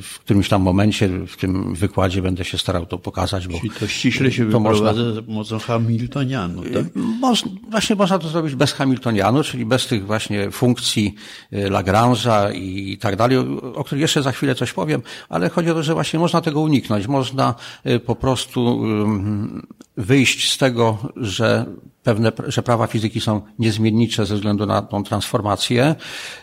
w 0.00 0.18
którymś 0.18 0.48
tam 0.48 0.62
momencie 0.62 1.08
w 1.08 1.36
tym 1.36 1.74
wykładzie 1.74 2.22
będę 2.22 2.44
się 2.44 2.58
starał 2.58 2.86
to 2.86 2.98
pokazać. 2.98 3.48
Bo 3.48 3.58
Czyli 3.58 3.70
to 3.70 3.86
ściśle 3.86 4.32
się 4.32 4.50
to 4.50 4.60
można, 4.60 4.94
za 4.94 5.22
pomocą 5.22 5.58
Hamiltonianu, 5.58 6.62
tak? 6.62 6.84
Można, 6.94 7.50
właśnie 7.70 7.96
można 7.96 8.18
to 8.18 8.28
zrobić 8.28 8.54
bez 8.54 8.72
Hamiltonianu, 8.72 9.42
czyli 9.42 9.66
bez 9.66 9.86
tych 9.86 10.06
właśnie 10.06 10.50
funkcji 10.50 11.14
y, 11.52 11.70
Lagrange'a 11.70 12.54
i 12.54 12.98
tak 12.98 13.16
dalej, 13.16 13.38
o 13.74 13.84
których 13.84 14.02
jeszcze 14.02 14.22
za 14.22 14.32
chwilę 14.32 14.54
coś 14.54 14.72
powiem, 14.72 15.02
ale 15.28 15.48
chodzi 15.48 15.70
o 15.70 15.74
to, 15.74 15.82
że 15.82 15.94
właśnie 15.94 16.18
można 16.18 16.40
tego 16.40 16.60
uniknąć. 16.60 17.06
Można 17.06 17.54
y, 17.86 18.00
po 18.00 18.14
prostu 18.14 18.82
wyjść 19.96 20.52
z 20.52 20.58
tego, 20.58 20.98
że 21.16 21.66
pewne, 22.02 22.32
że 22.46 22.62
prawa 22.62 22.86
fizyki 22.86 23.20
są 23.20 23.40
niezmiennicze 23.58 24.26
ze 24.26 24.34
względu 24.34 24.66
na 24.66 24.82
tą 24.82 25.04
transformację, 25.04 25.67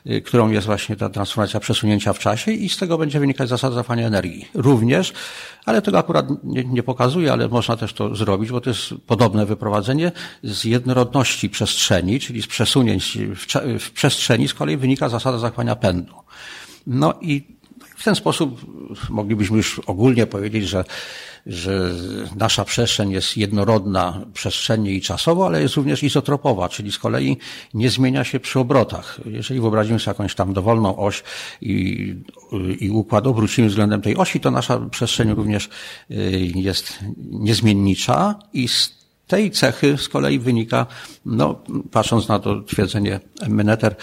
y, 0.06 0.22
którą 0.22 0.52
jest 0.52 0.68
właśnie 0.68 0.96
ta 0.96 1.10
transformacja 1.10 1.60
przesunięcia 1.60 2.14
w 2.14 2.20
czasie 2.20 2.52
i 2.52 2.70
z 2.70 2.78
tego 2.78 2.98
będzie 2.98 3.20
wynikać 3.20 3.50
zasada 3.50 3.76
zachowania 3.76 4.08
energii. 4.08 4.48
Również, 4.54 5.14
ale 5.66 5.82
tego 5.82 6.00
akurat 6.00 6.26
nie, 6.44 6.64
nie 6.64 6.84
pokazuje, 6.84 7.34
ale 7.34 7.48
można 7.48 7.78
też 7.78 7.94
to 7.94 8.16
zrobić, 8.16 8.52
bo 8.52 8.62
to 8.62 8.70
jest 8.70 8.94
podobne 9.08 9.46
wyprowadzenie 9.46 10.12
z 10.44 10.64
jednorodności 10.64 11.50
przestrzeni, 11.50 12.20
czyli 12.20 12.42
z 12.42 12.48
przesunięć 12.48 13.18
w, 13.36 13.46
w 13.80 13.92
przestrzeni 13.92 14.48
z 14.48 14.54
kolei 14.54 14.78
wynika 14.78 15.10
zasada 15.10 15.38
zachowania 15.38 15.76
pędu. 15.76 16.14
No 16.88 17.14
i 17.22 17.56
w 17.96 18.04
ten 18.04 18.16
sposób 18.16 18.62
moglibyśmy 19.10 19.58
już 19.58 19.80
ogólnie 19.80 20.28
powiedzieć, 20.28 20.68
że 20.68 20.86
że 21.46 21.92
nasza 22.36 22.66
przestrzeń 22.66 23.12
jest 23.12 23.38
jednorodna 23.38 24.22
przestrzennie 24.34 24.92
i 24.92 25.02
czasowo, 25.02 25.46
ale 25.46 25.62
jest 25.62 25.76
również 25.76 26.04
izotropowa, 26.04 26.70
czyli 26.70 26.92
z 26.92 26.98
kolei 26.98 27.38
nie 27.74 27.90
zmienia 27.90 28.24
się 28.24 28.40
przy 28.40 28.60
obrotach. 28.60 29.20
Jeżeli 29.26 29.60
wyobrazimy 29.60 30.00
sobie 30.00 30.12
jakąś 30.12 30.36
tam 30.36 30.54
dowolną 30.54 30.98
oś 30.98 31.24
i, 31.62 32.16
i 32.80 32.90
układ 32.90 33.28
obrócimy 33.28 33.68
względem 33.68 34.02
tej 34.02 34.18
osi, 34.18 34.40
to 34.40 34.52
nasza 34.52 34.80
przestrzeń 34.80 35.34
również 35.34 35.70
y, 36.12 36.52
jest 36.56 37.00
niezmiennicza 37.32 38.36
i 38.54 38.68
z 38.68 39.06
tej 39.28 39.52
cechy 39.52 39.98
z 39.98 40.10
kolei 40.10 40.40
wynika, 40.40 40.86
no, 41.26 41.60
patrząc 41.92 42.28
na 42.28 42.40
to 42.40 42.62
twierdzenie 42.62 43.20
Meneter, 43.48 43.96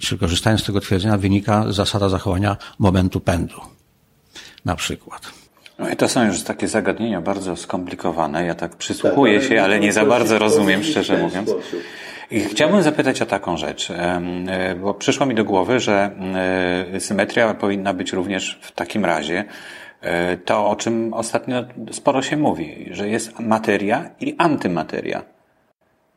czy 0.00 0.18
korzystając 0.18 0.62
z 0.62 0.64
tego 0.64 0.80
twierdzenia, 0.80 1.18
wynika 1.18 1.72
zasada 1.72 2.08
zachowania 2.08 2.56
momentu 2.78 3.20
pędu. 3.20 3.60
Na 4.64 4.76
przykład. 4.76 5.47
No 5.78 5.88
i 5.88 5.96
to 5.96 6.08
są 6.08 6.26
już 6.26 6.42
takie 6.42 6.68
zagadnienia 6.68 7.20
bardzo 7.20 7.56
skomplikowane. 7.56 8.46
Ja 8.46 8.54
tak 8.54 8.76
przysłuchuję 8.76 9.40
tak, 9.40 9.48
się, 9.48 9.62
ale 9.62 9.80
nie 9.80 9.92
za 9.92 10.04
bardzo 10.04 10.38
rozumiem, 10.38 10.82
szczerze 10.82 11.18
mówiąc. 11.18 11.50
I 12.30 12.40
chciałbym 12.40 12.82
zapytać 12.82 13.22
o 13.22 13.26
taką 13.26 13.56
rzecz, 13.56 13.90
e, 13.90 14.74
bo 14.80 14.94
przyszło 14.94 15.26
mi 15.26 15.34
do 15.34 15.44
głowy, 15.44 15.80
że 15.80 16.10
e, 16.94 17.00
symetria 17.00 17.54
powinna 17.54 17.94
być 17.94 18.12
również 18.12 18.58
w 18.62 18.72
takim 18.72 19.04
razie 19.04 19.44
e, 20.00 20.36
to, 20.36 20.68
o 20.68 20.76
czym 20.76 21.14
ostatnio 21.14 21.64
sporo 21.92 22.22
się 22.22 22.36
mówi, 22.36 22.88
że 22.90 23.08
jest 23.08 23.40
materia 23.40 24.10
i 24.20 24.34
antymateria. 24.38 25.22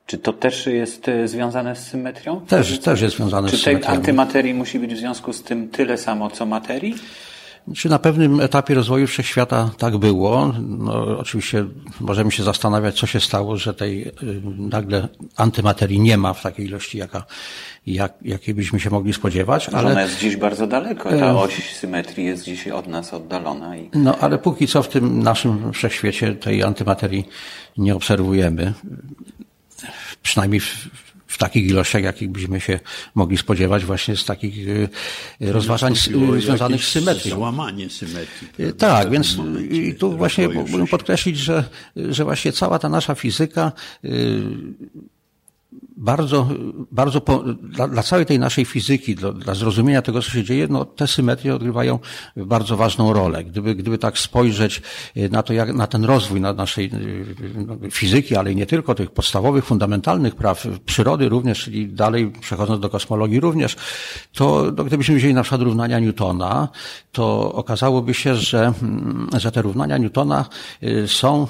Czy 0.05 0.17
to 0.17 0.33
też 0.33 0.67
jest 0.67 1.11
związane 1.25 1.75
z 1.75 1.87
symetrią? 1.87 2.41
Też, 2.41 2.79
też 2.79 3.01
jest 3.01 3.15
związane 3.15 3.49
Czy 3.49 3.57
z 3.57 3.61
symetrią. 3.61 3.79
Czy 3.81 3.87
tej 3.87 3.97
antymaterii 3.97 4.53
musi 4.53 4.79
być 4.79 4.93
w 4.93 4.97
związku 4.97 5.33
z 5.33 5.43
tym 5.43 5.69
tyle 5.69 5.97
samo, 5.97 6.29
co 6.29 6.45
materii? 6.45 6.95
Czy 7.75 7.89
na 7.89 7.99
pewnym 7.99 8.39
etapie 8.39 8.73
rozwoju 8.75 9.07
wszechświata 9.07 9.69
tak 9.77 9.97
było? 9.97 10.53
No, 10.59 11.17
oczywiście 11.17 11.65
możemy 11.99 12.31
się 12.31 12.43
zastanawiać, 12.43 12.99
co 12.99 13.07
się 13.07 13.19
stało, 13.19 13.57
że 13.57 13.73
tej 13.73 14.07
y, 14.07 14.13
nagle 14.57 15.07
antymaterii 15.37 15.99
nie 15.99 16.17
ma 16.17 16.33
w 16.33 16.41
takiej 16.41 16.65
ilości, 16.65 16.97
jaka, 16.97 17.23
jak, 17.87 18.13
jakiej 18.21 18.53
byśmy 18.53 18.79
się 18.79 18.89
mogli 18.89 19.13
spodziewać. 19.13 19.69
Ale 19.69 19.91
ona 19.91 20.01
jest 20.01 20.19
dziś 20.19 20.37
bardzo 20.37 20.67
daleko. 20.67 21.09
Ta 21.09 21.15
e, 21.15 21.37
oś 21.37 21.75
symetrii 21.75 22.25
jest 22.25 22.43
dziś 22.43 22.67
od 22.67 22.87
nas 22.87 23.13
oddalona. 23.13 23.77
I... 23.77 23.89
No, 23.93 24.17
ale 24.17 24.37
póki 24.37 24.67
co 24.67 24.83
w 24.83 24.87
tym 24.87 25.23
naszym 25.23 25.73
wszechświecie 25.73 26.35
tej 26.35 26.63
antymaterii 26.63 27.27
nie 27.77 27.95
obserwujemy. 27.95 28.73
Przynajmniej 30.23 30.59
w 30.59 31.10
takich 31.41 31.65
ilościach, 31.69 32.03
jakich 32.03 32.29
byśmy 32.29 32.61
się 32.61 32.79
mogli 33.15 33.37
spodziewać 33.37 33.85
właśnie 33.85 34.15
z 34.15 34.25
takich 34.25 34.67
y, 34.67 34.89
rozważań 35.39 35.95
związanych 36.39 36.83
z 36.83 36.87
symetrią. 36.87 37.35
Złamanie 37.35 37.89
symetrii. 37.89 38.47
Y, 38.59 38.73
tak, 38.73 39.09
więc 39.09 39.37
i 39.71 39.95
tu 39.95 40.17
właśnie 40.17 40.47
mógłbym 40.49 40.87
podkreślić, 40.87 41.37
że, 41.37 41.63
że 41.95 42.23
właśnie 42.23 42.51
cała 42.51 42.79
ta 42.79 42.89
nasza 42.89 43.15
fizyka 43.15 43.71
y, 44.05 44.41
bardzo, 46.01 46.47
bardzo 46.91 47.21
po, 47.21 47.43
dla, 47.63 47.87
dla, 47.87 48.03
całej 48.03 48.25
tej 48.25 48.39
naszej 48.39 48.65
fizyki, 48.65 49.15
dla, 49.15 49.31
dla, 49.31 49.55
zrozumienia 49.55 50.01
tego, 50.01 50.21
co 50.21 50.29
się 50.29 50.43
dzieje, 50.43 50.67
no, 50.69 50.85
te 50.85 51.07
symetrie 51.07 51.55
odgrywają 51.55 51.99
bardzo 52.37 52.77
ważną 52.77 53.13
rolę. 53.13 53.43
Gdyby, 53.43 53.75
gdyby 53.75 53.97
tak 53.97 54.17
spojrzeć 54.17 54.81
e, 55.15 55.29
na 55.29 55.43
to, 55.43 55.53
jak, 55.53 55.73
na 55.73 55.87
ten 55.87 56.05
rozwój 56.05 56.41
na 56.41 56.53
naszej 56.53 56.85
e, 56.85 56.99
no, 57.67 57.77
fizyki, 57.91 58.35
ale 58.35 58.51
i 58.51 58.55
nie 58.55 58.65
tylko 58.65 58.95
tych 58.95 59.11
podstawowych, 59.11 59.65
fundamentalnych 59.65 60.35
praw 60.35 60.67
przyrody 60.85 61.29
również, 61.29 61.63
czyli 61.63 61.87
dalej 61.87 62.31
przechodząc 62.41 62.81
do 62.81 62.89
kosmologii 62.89 63.39
również, 63.39 63.75
to 64.33 64.71
no, 64.77 64.83
gdybyśmy 64.83 65.15
wzięli 65.15 65.33
na 65.33 65.43
przykład 65.43 65.61
równania 65.61 65.99
Newtona, 65.99 66.69
to 67.11 67.53
okazałoby 67.53 68.13
się, 68.13 68.35
że, 68.35 68.73
mm, 68.81 69.29
że 69.37 69.51
te 69.51 69.61
równania 69.61 69.97
Newtona 69.97 70.45
są, 71.07 71.47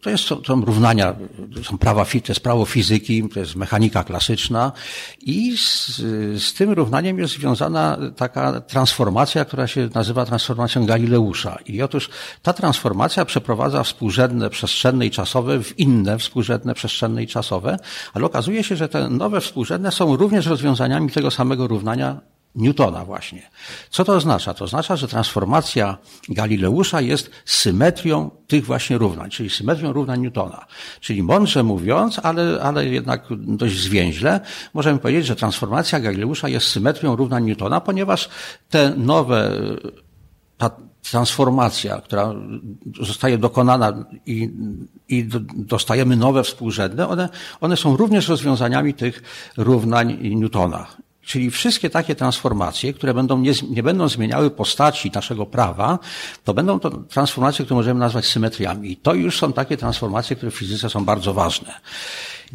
to 0.00 0.10
jest, 0.10 0.24
są 0.24 0.64
równania, 0.64 1.14
są 1.62 1.78
prawa, 1.78 2.04
to 2.04 2.18
jest 2.28 2.40
prawo 2.40 2.64
fizyki, 2.64 3.28
to 3.28 3.40
jest 3.40 3.49
jest 3.50 3.56
mechanika 3.56 4.04
klasyczna 4.04 4.72
i 5.20 5.56
z, 5.56 5.96
z 6.42 6.54
tym 6.54 6.70
równaniem 6.72 7.18
jest 7.18 7.34
związana 7.34 7.98
taka 8.16 8.60
transformacja, 8.60 9.44
która 9.44 9.66
się 9.66 9.88
nazywa 9.94 10.26
transformacją 10.26 10.86
Galileusza. 10.86 11.58
I 11.66 11.82
otóż 11.82 12.10
ta 12.42 12.52
transformacja 12.52 13.24
przeprowadza 13.24 13.82
współrzędne 13.82 14.50
przestrzenne 14.50 15.06
i 15.06 15.10
czasowe 15.10 15.62
w 15.62 15.78
inne 15.78 16.18
współrzędne 16.18 16.74
przestrzenne 16.74 17.22
i 17.22 17.26
czasowe, 17.26 17.76
ale 18.14 18.26
okazuje 18.26 18.64
się, 18.64 18.76
że 18.76 18.88
te 18.88 19.08
nowe 19.08 19.40
współrzędne 19.40 19.92
są 19.92 20.16
również 20.16 20.46
rozwiązaniami 20.46 21.10
tego 21.10 21.30
samego 21.30 21.66
równania 21.66 22.20
Newtona 22.54 23.04
właśnie. 23.04 23.50
Co 23.90 24.04
to 24.04 24.12
oznacza? 24.12 24.54
To 24.54 24.64
oznacza, 24.64 24.96
że 24.96 25.08
transformacja 25.08 25.98
Galileusza 26.28 27.00
jest 27.00 27.30
symetrią 27.44 28.30
tych 28.46 28.66
właśnie 28.66 28.98
równań, 28.98 29.30
czyli 29.30 29.50
symetrią 29.50 29.92
równań 29.92 30.20
Newtona. 30.20 30.66
Czyli 31.00 31.22
mądrze 31.22 31.62
mówiąc, 31.62 32.18
ale, 32.22 32.62
ale 32.62 32.86
jednak 32.86 33.26
dość 33.30 33.80
zwięźle, 33.80 34.40
możemy 34.74 34.98
powiedzieć, 34.98 35.26
że 35.26 35.36
transformacja 35.36 36.00
Galileusza 36.00 36.48
jest 36.48 36.66
symetrią 36.66 37.16
równań 37.16 37.44
Newtona, 37.44 37.80
ponieważ 37.80 38.28
te 38.68 38.94
nowe, 38.96 39.50
ta 40.58 40.70
transformacja, 41.02 42.00
która 42.00 42.34
zostaje 43.00 43.38
dokonana 43.38 44.04
i, 44.26 44.50
i 45.08 45.28
dostajemy 45.56 46.16
nowe 46.16 46.42
współrzędne, 46.42 47.08
one, 47.08 47.28
one 47.60 47.76
są 47.76 47.96
również 47.96 48.28
rozwiązaniami 48.28 48.94
tych 48.94 49.22
równań 49.56 50.18
Newtona. 50.22 50.86
Czyli 51.22 51.50
wszystkie 51.50 51.90
takie 51.90 52.14
transformacje, 52.14 52.92
które 52.92 53.14
będą 53.14 53.38
nie, 53.38 53.52
nie, 53.70 53.82
będą 53.82 54.08
zmieniały 54.08 54.50
postaci 54.50 55.10
naszego 55.14 55.46
prawa, 55.46 55.98
to 56.44 56.54
będą 56.54 56.80
to 56.80 56.90
transformacje, 56.90 57.64
które 57.64 57.76
możemy 57.76 58.00
nazwać 58.00 58.26
symetriami. 58.26 58.92
I 58.92 58.96
to 58.96 59.14
już 59.14 59.38
są 59.38 59.52
takie 59.52 59.76
transformacje, 59.76 60.36
które 60.36 60.52
w 60.52 60.54
fizyce 60.54 60.90
są 60.90 61.04
bardzo 61.04 61.34
ważne. 61.34 61.74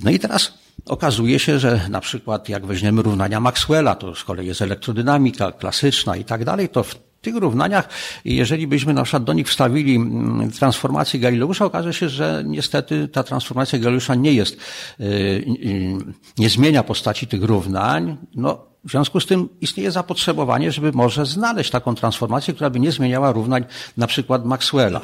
No 0.03 0.11
i 0.11 0.19
teraz 0.19 0.53
okazuje 0.85 1.39
się, 1.39 1.59
że 1.59 1.89
na 1.89 2.01
przykład 2.01 2.49
jak 2.49 2.65
weźmiemy 2.65 3.01
równania 3.01 3.39
Maxwella, 3.39 3.95
to 3.95 4.15
z 4.15 4.23
kolei 4.23 4.47
jest 4.47 4.61
elektrodynamika 4.61 5.51
klasyczna 5.51 6.15
i 6.15 6.25
tak 6.25 6.45
dalej, 6.45 6.69
to 6.69 6.83
w 6.83 6.95
tych 7.25 7.35
równaniach, 7.35 7.89
jeżeli 8.25 8.67
byśmy 8.67 8.93
na 8.93 9.03
przykład 9.03 9.23
do 9.23 9.33
nich 9.33 9.47
wstawili 9.47 9.95
mm, 9.95 10.51
transformację 10.51 11.19
Galileusza, 11.19 11.65
okaże 11.65 11.93
się, 11.93 12.09
że 12.09 12.43
niestety 12.45 13.07
ta 13.07 13.23
transformacja 13.23 13.79
Galileusza 13.79 14.15
nie 14.15 14.33
jest, 14.33 14.57
y, 14.99 15.03
y, 15.03 15.97
nie 16.37 16.49
zmienia 16.49 16.83
postaci 16.83 17.27
tych 17.27 17.43
równań. 17.43 18.17
No, 18.35 18.65
w 18.85 18.91
związku 18.91 19.19
z 19.19 19.25
tym 19.25 19.49
istnieje 19.61 19.91
zapotrzebowanie, 19.91 20.71
żeby 20.71 20.91
może 20.91 21.25
znaleźć 21.25 21.71
taką 21.71 21.95
transformację, 21.95 22.53
która 22.53 22.69
by 22.69 22.79
nie 22.79 22.91
zmieniała 22.91 23.31
równań 23.31 23.65
na 23.97 24.07
przykład 24.07 24.45
Maxwella. 24.45 25.01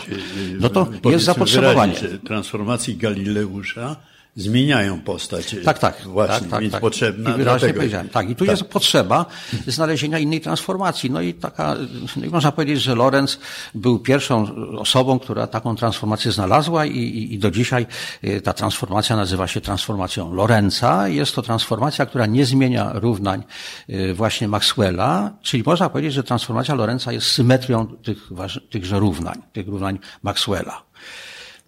No 0.60 0.70
to 0.70 0.88
jest 1.06 1.26
zapotrzebowanie. 1.26 1.94
Transformacji 2.26 2.98
Galileusza 2.98 3.96
zmieniają 4.36 5.02
postać. 5.02 5.56
Tak, 5.66 5.80
tak. 5.80 6.02
Właśnie, 6.06 6.40
tak, 6.40 6.50
tak, 6.50 6.62
więc 6.62 6.72
tak. 6.72 6.82
potrzebna. 6.82 7.30
I 7.30 7.38
wyraźnie 7.38 7.60
dlatego... 7.60 7.80
powiedziałem. 7.80 8.10
Tak, 8.10 8.30
i 8.30 8.36
tu 8.36 8.46
tak. 8.46 8.58
jest 8.58 8.70
potrzeba 8.70 9.26
znalezienia 9.68 10.20
innej 10.20 10.42
transformacji. 10.42 11.12
No 11.12 11.22
i 11.22 11.34
taka, 11.34 11.76
no 12.16 12.26
i 12.26 12.30
można 12.30 12.52
powiedzieć, 12.52 12.82
że 12.82 12.96
Lorenz 12.96 13.40
był 13.76 14.00
pierwszą 14.00 14.56
osobą, 14.78 15.20
która 15.20 15.48
taką 15.48 15.76
transformację 15.76 16.32
znalazła 16.32 16.86
i, 16.86 16.98
i, 16.98 17.34
i 17.34 17.40
do 17.40 17.52
dzisiaj 17.52 17.86
y, 18.24 18.42
ta 18.42 18.54
transformacja 18.54 19.16
nazywa 19.16 19.48
się 19.48 19.62
transformacją 19.62 20.34
Lorenza. 20.34 21.08
Jest 21.08 21.36
to 21.36 21.42
transformacja, 21.42 22.06
która 22.06 22.26
nie 22.26 22.46
zmienia 22.46 22.92
równań 22.94 23.44
y, 23.90 24.14
właśnie 24.14 24.48
Maxwella, 24.48 25.34
czyli 25.42 25.64
można 25.66 25.90
powiedzieć, 25.90 26.14
że 26.14 26.24
transformacja 26.24 26.76
Lorenza 26.76 27.12
jest 27.12 27.28
symetrią 27.28 27.88
tych, 27.88 28.30
tychże 28.70 29.00
równań, 29.00 29.42
tych 29.54 29.68
równań 29.68 30.00
Maxwella. 30.24 30.92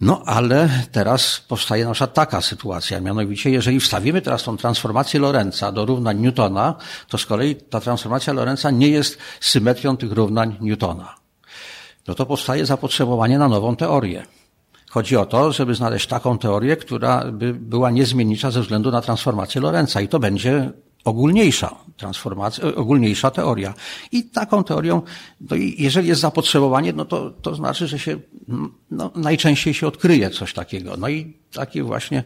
No 0.01 0.23
ale 0.25 0.69
teraz 0.91 1.41
powstaje 1.47 1.85
nasza 1.85 2.07
taka 2.07 2.41
sytuacja, 2.41 3.01
mianowicie 3.01 3.49
jeżeli 3.49 3.79
wstawimy 3.79 4.21
teraz 4.21 4.43
tą 4.43 4.57
transformację 4.57 5.19
Lorenza 5.19 5.71
do 5.71 5.85
równań 5.85 6.19
Newtona, 6.19 6.75
to 7.07 7.17
z 7.17 7.25
kolei 7.25 7.55
ta 7.55 7.79
transformacja 7.79 8.33
Lorenza 8.33 8.71
nie 8.71 8.89
jest 8.89 9.17
symetrią 9.39 9.97
tych 9.97 10.11
równań 10.11 10.57
Newtona. 10.61 11.15
No 12.07 12.15
to 12.15 12.25
powstaje 12.25 12.65
zapotrzebowanie 12.65 13.37
na 13.37 13.47
nową 13.47 13.75
teorię. 13.75 14.25
Chodzi 14.89 15.17
o 15.17 15.25
to, 15.25 15.51
żeby 15.51 15.75
znaleźć 15.75 16.07
taką 16.07 16.37
teorię, 16.37 16.77
która 16.77 17.25
by 17.31 17.53
była 17.53 17.91
niezmiennicza 17.91 18.51
ze 18.51 18.61
względu 18.61 18.91
na 18.91 19.01
transformację 19.01 19.61
Lorenza 19.61 20.01
i 20.01 20.07
to 20.07 20.19
będzie 20.19 20.71
ogólniejsza 21.03 21.75
transformacja, 21.97 22.75
ogólniejsza 22.75 23.31
teoria. 23.31 23.73
I 24.11 24.23
taką 24.23 24.63
teorią, 24.63 25.01
no 25.41 25.55
jeżeli 25.77 26.07
jest 26.07 26.21
zapotrzebowanie, 26.21 26.93
no 26.93 27.05
to, 27.05 27.29
to 27.29 27.55
znaczy, 27.55 27.87
że 27.87 27.99
się 27.99 28.19
no, 28.91 29.11
najczęściej 29.15 29.73
się 29.73 29.87
odkryje 29.87 30.29
coś 30.29 30.53
takiego. 30.53 30.97
No 30.97 31.09
i 31.09 31.42
takie 31.53 31.83
właśnie, 31.83 32.23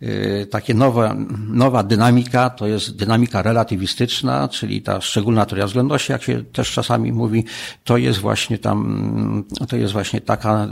yy, 0.00 0.46
takie 0.50 0.74
nowa, 0.74 1.16
nowa 1.48 1.82
dynamika, 1.82 2.50
to 2.50 2.66
jest 2.66 2.96
dynamika 2.96 3.42
relatywistyczna, 3.42 4.48
czyli 4.48 4.82
ta 4.82 5.00
szczególna 5.00 5.46
teoria 5.46 5.66
względności, 5.66 6.12
jak 6.12 6.22
się 6.22 6.44
też 6.44 6.72
czasami 6.72 7.12
mówi, 7.12 7.44
to 7.84 7.96
jest 7.96 8.18
właśnie 8.18 8.58
tam, 8.58 9.44
to 9.68 9.76
jest 9.76 9.92
właśnie 9.92 10.20
taka, 10.20 10.68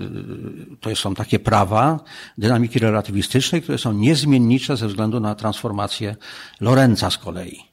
to 0.80 0.96
są 0.96 1.14
takie 1.14 1.38
prawa 1.38 2.00
dynamiki 2.38 2.78
relatywistycznej, 2.78 3.62
które 3.62 3.78
są 3.78 3.92
niezmiennicze 3.92 4.76
ze 4.76 4.88
względu 4.88 5.20
na 5.20 5.34
transformację 5.34 6.16
Lorenza 6.60 7.10
z 7.10 7.18
kolei. 7.18 7.69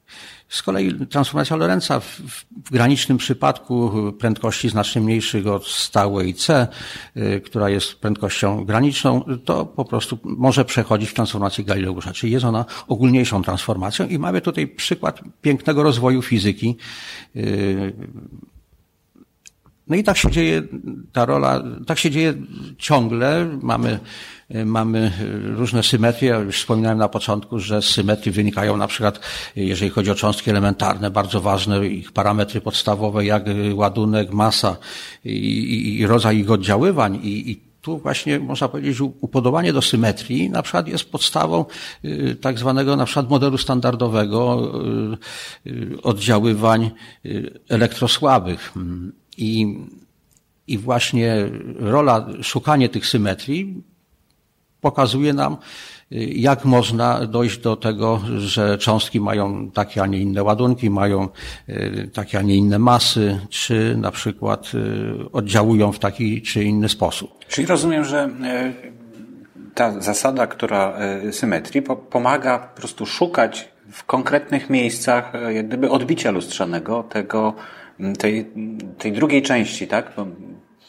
Z 0.49 0.63
kolei 0.63 0.93
transformacja 0.93 1.55
Lorenza 1.55 1.99
w, 1.99 2.05
w, 2.05 2.45
granicznym 2.71 3.17
przypadku 3.17 3.91
prędkości 4.19 4.69
znacznie 4.69 5.01
mniejszych 5.01 5.47
od 5.47 5.67
stałej 5.67 6.33
C, 6.33 6.67
y, 7.17 7.41
która 7.45 7.69
jest 7.69 7.95
prędkością 7.95 8.65
graniczną, 8.65 9.23
to 9.45 9.65
po 9.65 9.85
prostu 9.85 10.19
może 10.23 10.65
przechodzić 10.65 11.09
w 11.09 11.13
transformację 11.13 11.63
Galileusza, 11.63 12.13
czyli 12.13 12.33
jest 12.33 12.45
ona 12.45 12.65
ogólniejszą 12.87 13.43
transformacją 13.43 14.07
i 14.07 14.19
mamy 14.19 14.41
tutaj 14.41 14.67
przykład 14.67 15.21
pięknego 15.41 15.83
rozwoju 15.83 16.21
fizyki. 16.21 16.77
Y, 17.35 17.93
no 19.87 19.95
i 19.95 20.03
tak 20.03 20.17
się 20.17 20.31
dzieje 20.31 20.63
ta 21.13 21.25
rola, 21.25 21.63
tak 21.87 21.99
się 21.99 22.11
dzieje 22.11 22.33
ciągle. 22.77 23.57
Mamy 23.61 23.99
mamy 24.65 25.11
różne 25.43 25.83
symetrie. 25.83 26.41
Już 26.45 26.59
wspominałem 26.59 26.97
na 26.97 27.09
początku, 27.09 27.59
że 27.59 27.81
z 27.81 27.85
symetrii 27.85 28.31
wynikają 28.31 28.77
na 28.77 28.87
przykład, 28.87 29.19
jeżeli 29.55 29.91
chodzi 29.91 30.11
o 30.11 30.15
cząstki 30.15 30.49
elementarne, 30.49 31.11
bardzo 31.11 31.41
ważne 31.41 31.87
ich 31.87 32.11
parametry 32.11 32.61
podstawowe, 32.61 33.25
jak 33.25 33.43
ładunek, 33.73 34.31
masa 34.31 34.77
i, 35.25 35.97
i 35.99 36.07
rodzaj 36.07 36.37
ich 36.37 36.51
oddziaływań. 36.51 37.19
I, 37.23 37.51
i 37.51 37.67
tu 37.81 37.97
właśnie 37.97 38.39
można 38.39 38.67
powiedzieć, 38.67 39.01
upodobanie 39.01 39.73
do 39.73 39.81
symetrii 39.81 40.49
na 40.49 40.61
przykład 40.61 40.87
jest 40.87 41.11
podstawą 41.11 41.65
y, 42.05 42.35
tak 42.41 42.59
zwanego 42.59 42.95
na 42.95 43.05
przykład 43.05 43.29
modelu 43.29 43.57
standardowego 43.57 44.71
y, 45.65 46.01
oddziaływań 46.01 46.91
elektrosłabych. 47.69 48.73
I, 49.37 49.77
i 50.67 50.77
właśnie 50.77 51.49
rola, 51.79 52.27
szukanie 52.41 52.89
tych 52.89 53.07
symetrii 53.07 53.83
pokazuje 54.87 55.33
nam, 55.33 55.57
y, 56.11 56.15
jak 56.47 56.65
można 56.65 57.25
dojść 57.25 57.57
do 57.57 57.75
tego, 57.75 58.21
że 58.37 58.77
cząstki 58.77 59.19
mają 59.19 59.71
takie, 59.71 60.01
a 60.01 60.07
nie 60.07 60.19
inne 60.19 60.43
ładunki, 60.43 60.89
mają 60.89 61.29
y, 61.69 62.09
takie, 62.13 62.39
a 62.39 62.41
nie 62.41 62.55
inne 62.55 62.79
masy, 62.79 63.39
czy 63.49 63.95
na 63.97 64.11
przykład 64.11 64.71
y, 64.73 65.31
oddziałują 65.31 65.91
w 65.91 65.99
taki 65.99 66.41
czy 66.41 66.63
inny 66.63 66.89
sposób. 66.89 67.45
Czyli 67.47 67.67
rozumiem, 67.67 68.03
że 68.05 68.29
ta 69.73 70.01
zasada, 70.01 70.47
która 70.47 70.97
symetrii 71.31 71.81
pomaga 72.09 72.59
po 72.59 72.77
prostu 72.77 73.05
szukać 73.05 73.69
w 73.91 74.03
konkretnych 74.03 74.69
miejscach 74.69 75.33
jak 75.49 75.67
gdyby 75.67 75.89
odbicia 75.89 76.31
lustrzanego 76.31 77.03
tego, 77.03 77.53
tej, 78.19 78.45
tej 78.97 79.11
drugiej 79.11 79.41
części, 79.41 79.87
tak? 79.87 80.11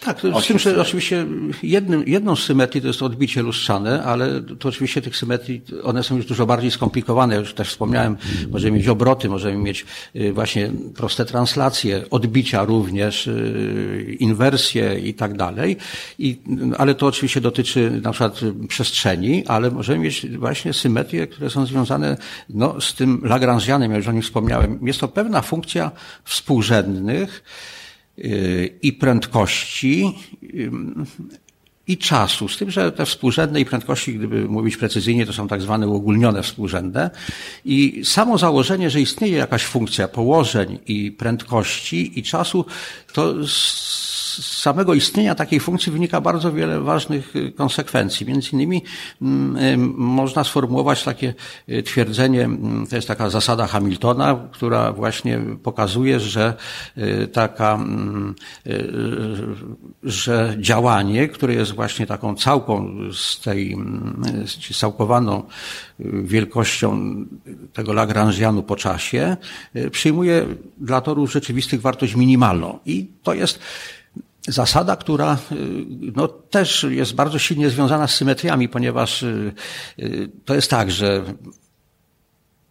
Tak, 0.00 0.20
z 0.42 0.46
tym, 0.46 0.58
że 0.58 0.80
oczywiście 0.80 1.26
jednym, 1.62 2.04
jedną 2.06 2.36
z 2.36 2.42
symetrii 2.42 2.80
to 2.80 2.86
jest 2.86 3.02
odbicie 3.02 3.42
lustrzane, 3.42 4.04
ale 4.04 4.40
to 4.58 4.68
oczywiście 4.68 5.02
tych 5.02 5.16
symetrii, 5.16 5.62
one 5.82 6.02
są 6.02 6.16
już 6.16 6.26
dużo 6.26 6.46
bardziej 6.46 6.70
skomplikowane. 6.70 7.36
Już 7.36 7.54
też 7.54 7.68
wspomniałem, 7.68 8.16
możemy 8.50 8.76
mieć 8.76 8.88
obroty, 8.88 9.28
możemy 9.28 9.58
mieć 9.58 9.86
y, 10.16 10.32
właśnie 10.32 10.70
proste 10.96 11.24
translacje, 11.24 12.04
odbicia 12.10 12.64
również, 12.64 13.26
y, 13.26 14.16
inwersje 14.20 14.98
i 14.98 15.14
tak 15.14 15.36
dalej. 15.36 15.76
I, 16.18 16.38
ale 16.78 16.94
to 16.94 17.06
oczywiście 17.06 17.40
dotyczy 17.40 18.00
na 18.02 18.12
przykład 18.12 18.40
przestrzeni, 18.68 19.46
ale 19.46 19.70
możemy 19.70 19.98
mieć 19.98 20.26
właśnie 20.36 20.72
symetrie, 20.72 21.26
które 21.26 21.50
są 21.50 21.66
związane 21.66 22.16
no, 22.48 22.80
z 22.80 22.94
tym 22.94 23.20
Lagrangianem, 23.24 23.90
ja 23.90 23.96
już 23.96 24.08
o 24.08 24.12
nim 24.12 24.22
wspomniałem. 24.22 24.78
Jest 24.82 25.00
to 25.00 25.08
pewna 25.08 25.42
funkcja 25.42 25.90
współrzędnych, 26.24 27.42
i 28.82 28.92
prędkości 28.92 30.14
y, 30.42 30.70
i 31.88 31.98
czasu. 31.98 32.48
Z 32.48 32.56
tym, 32.56 32.70
że 32.70 32.92
te 32.92 33.06
współrzędne 33.06 33.60
i 33.60 33.64
prędkości, 33.64 34.14
gdyby 34.14 34.48
mówić 34.48 34.76
precyzyjnie, 34.76 35.26
to 35.26 35.32
są 35.32 35.48
tak 35.48 35.62
zwane 35.62 35.88
uogólnione 35.88 36.42
współrzędne. 36.42 37.10
I 37.64 38.02
samo 38.04 38.38
założenie, 38.38 38.90
że 38.90 39.00
istnieje 39.00 39.36
jakaś 39.36 39.64
funkcja 39.64 40.08
położeń 40.08 40.78
i 40.86 41.12
prędkości 41.12 42.18
i 42.18 42.22
czasu, 42.22 42.64
to 43.12 43.34
samego 44.42 44.94
istnienia 44.94 45.34
takiej 45.34 45.60
funkcji 45.60 45.92
wynika 45.92 46.20
bardzo 46.20 46.52
wiele 46.52 46.80
ważnych 46.80 47.34
konsekwencji. 47.56 48.26
Między 48.26 48.50
innymi 48.52 48.82
mm, 49.22 49.94
można 49.96 50.44
sformułować 50.44 51.04
takie 51.04 51.34
twierdzenie, 51.84 52.44
mm, 52.44 52.86
to 52.86 52.96
jest 52.96 53.08
taka 53.08 53.30
zasada 53.30 53.66
Hamiltona, 53.66 54.48
która 54.52 54.92
właśnie 54.92 55.40
pokazuje, 55.62 56.20
że 56.20 56.54
taka, 57.32 57.78
że 60.02 60.56
działanie, 60.60 61.28
które 61.28 61.54
jest 61.54 61.72
właśnie 61.72 62.06
taką 62.06 62.34
całką 62.34 62.96
z 63.12 63.40
tej, 63.40 63.76
całkowaną 64.78 65.42
wielkością 66.24 67.14
tego 67.72 67.92
Lagrangianu 67.92 68.62
po 68.62 68.76
czasie, 68.76 69.36
przyjmuje 69.90 70.46
dla 70.78 71.00
torów 71.00 71.32
rzeczywistych 71.32 71.80
wartość 71.80 72.14
minimalną. 72.14 72.78
I 72.86 73.06
to 73.22 73.34
jest 73.34 73.60
zasada, 74.48 74.96
która 74.96 75.38
no, 76.16 76.28
też 76.28 76.86
jest 76.90 77.14
bardzo 77.14 77.38
silnie 77.38 77.70
związana 77.70 78.06
z 78.06 78.14
symetriami, 78.14 78.68
ponieważ 78.68 79.24
to 80.44 80.54
jest 80.54 80.70
tak, 80.70 80.90
że 80.90 81.24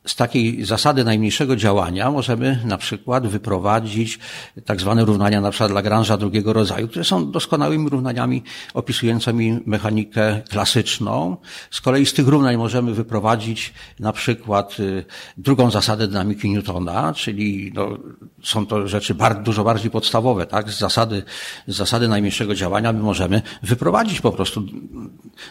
z 0.07 0.15
takiej 0.15 0.65
zasady 0.65 1.03
najmniejszego 1.03 1.55
działania 1.55 2.11
możemy 2.11 2.59
na 2.65 2.77
przykład 2.77 3.27
wyprowadzić 3.27 4.19
tak 4.65 4.81
zwane 4.81 5.05
równania 5.05 5.41
na 5.41 5.51
przykład 5.51 5.71
Lagrange'a 5.71 6.17
drugiego 6.17 6.53
rodzaju, 6.53 6.87
które 6.87 7.05
są 7.05 7.31
doskonałymi 7.31 7.89
równaniami 7.89 8.43
opisującymi 8.73 9.59
mechanikę 9.65 10.41
klasyczną. 10.49 11.37
Z 11.71 11.81
kolei 11.81 12.05
z 12.05 12.13
tych 12.13 12.27
równań 12.27 12.57
możemy 12.57 12.93
wyprowadzić 12.93 13.73
na 13.99 14.13
przykład 14.13 14.79
y, 14.79 15.05
drugą 15.37 15.71
zasadę 15.71 16.07
dynamiki 16.07 16.49
Newtona, 16.49 17.13
czyli 17.13 17.71
no, 17.75 17.97
są 18.43 18.65
to 18.65 18.87
rzeczy 18.87 19.15
bardzo, 19.15 19.41
dużo 19.41 19.63
bardziej 19.63 19.91
podstawowe, 19.91 20.45
tak? 20.45 20.71
Z 20.71 20.79
zasady, 20.79 21.23
z 21.67 21.75
zasady 21.75 22.07
najmniejszego 22.07 22.55
działania 22.55 22.93
my 22.93 22.99
możemy 22.99 23.41
wyprowadzić 23.63 24.21
po 24.21 24.31
prostu 24.31 24.63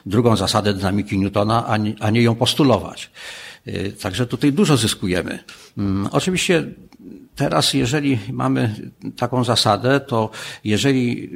drugą 0.07 0.37
zasadę 0.37 0.75
dynamiki 0.75 1.19
Newtona, 1.19 1.67
a 1.67 1.77
nie, 1.77 1.95
a 2.01 2.11
nie 2.11 2.23
ją 2.23 2.35
postulować. 2.35 3.11
Y, 3.69 3.93
także 4.01 4.27
tutaj 4.27 4.53
dużo 4.53 4.77
zyskujemy. 4.77 5.39
Mm, 5.79 6.09
oczywiście 6.13 6.65
teraz, 7.37 7.75
jeżeli 7.75 8.19
mamy 8.33 8.75
taką 9.17 9.45
zasadę, 9.45 10.01
to 10.01 10.31
jeżeli 10.65 11.31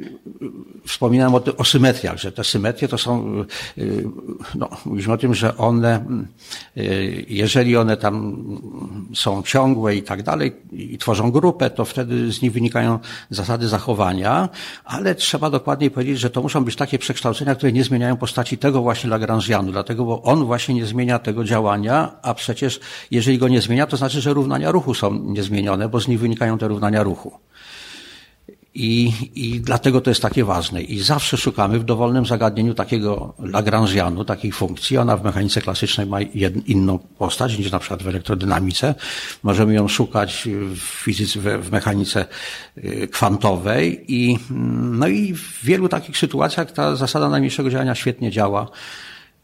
wspominałem 0.85 1.35
o, 1.35 1.41
o 1.57 1.63
symetriach, 1.63 2.17
że 2.17 2.31
te 2.31 2.43
symetrie 2.43 2.87
to 2.87 2.97
są, 2.97 3.43
y, 3.77 4.03
no, 4.55 4.69
mówiliśmy 4.85 5.13
o 5.13 5.17
tym, 5.17 5.33
że 5.33 5.57
one, 5.57 6.05
y, 6.77 7.25
jeżeli 7.29 7.77
one 7.77 7.97
tam 7.97 8.43
są 9.13 9.43
ciągłe 9.43 9.95
i 9.95 10.03
tak 10.03 10.23
dalej 10.23 10.55
i 10.71 10.97
tworzą 10.97 11.31
grupę, 11.31 11.69
to 11.69 11.85
wtedy 11.85 12.31
z 12.31 12.41
nich 12.41 12.51
wynikają 12.51 12.99
zasady 13.29 13.67
zachowania, 13.67 14.49
ale 14.85 15.15
trzeba 15.15 15.49
dokładniej 15.49 15.91
powiedzieć, 15.91 16.19
że 16.19 16.29
to 16.29 16.41
muszą 16.41 16.63
być 16.63 16.75
takie 16.75 16.99
przekształcenia, 16.99 17.55
które 17.55 17.71
nie 17.71 17.83
zmieniają 17.83 18.17
postaci 18.17 18.57
tego 18.57 18.81
właśnie 18.81 19.09
Lagrangianu, 19.09 19.71
dlatego, 19.71 20.05
bo 20.05 20.21
on 20.21 20.45
właśnie 20.45 20.75
nie 20.75 20.85
zmienia 20.85 21.19
tego 21.19 21.43
działania, 21.43 22.11
a 22.21 22.33
przecież 22.33 22.79
jeżeli 23.11 23.37
go 23.37 23.47
nie 23.47 23.61
zmienia, 23.61 23.87
to 23.87 23.97
znaczy, 23.97 24.21
że 24.21 24.33
równania 24.33 24.71
ruchu 24.71 24.93
są 24.93 25.13
niezmienione, 25.13 25.89
bo 25.91 25.99
z 25.99 26.07
nich 26.07 26.19
wynikają 26.19 26.57
te 26.57 26.67
równania 26.67 27.03
ruchu. 27.03 27.31
I, 28.73 29.11
I 29.35 29.61
dlatego 29.61 30.01
to 30.01 30.11
jest 30.11 30.21
takie 30.21 30.43
ważne. 30.43 30.81
I 30.81 30.99
zawsze 30.99 31.37
szukamy 31.37 31.79
w 31.79 31.83
dowolnym 31.83 32.25
zagadnieniu 32.25 32.73
takiego 32.73 33.33
Lagrangianu, 33.39 34.25
takiej 34.25 34.51
funkcji. 34.51 34.97
Ona 34.97 35.17
w 35.17 35.23
mechanice 35.23 35.61
klasycznej 35.61 36.07
ma 36.07 36.21
jed, 36.21 36.67
inną 36.67 36.99
postać 36.99 37.57
niż 37.57 37.71
na 37.71 37.79
przykład 37.79 38.03
w 38.03 38.07
elektrodynamice. 38.07 38.95
Możemy 39.43 39.73
ją 39.73 39.87
szukać 39.87 40.47
w 40.75 40.79
fizyce, 40.79 41.57
w 41.57 41.71
mechanice 41.71 42.25
y, 42.77 43.07
kwantowej 43.11 44.05
i, 44.07 44.39
no 44.91 45.07
i 45.07 45.33
w 45.33 45.63
wielu 45.63 45.89
takich 45.89 46.17
sytuacjach 46.17 46.71
ta 46.71 46.95
zasada 46.95 47.29
najmniejszego 47.29 47.69
działania 47.69 47.95
świetnie 47.95 48.31
działa. 48.31 48.67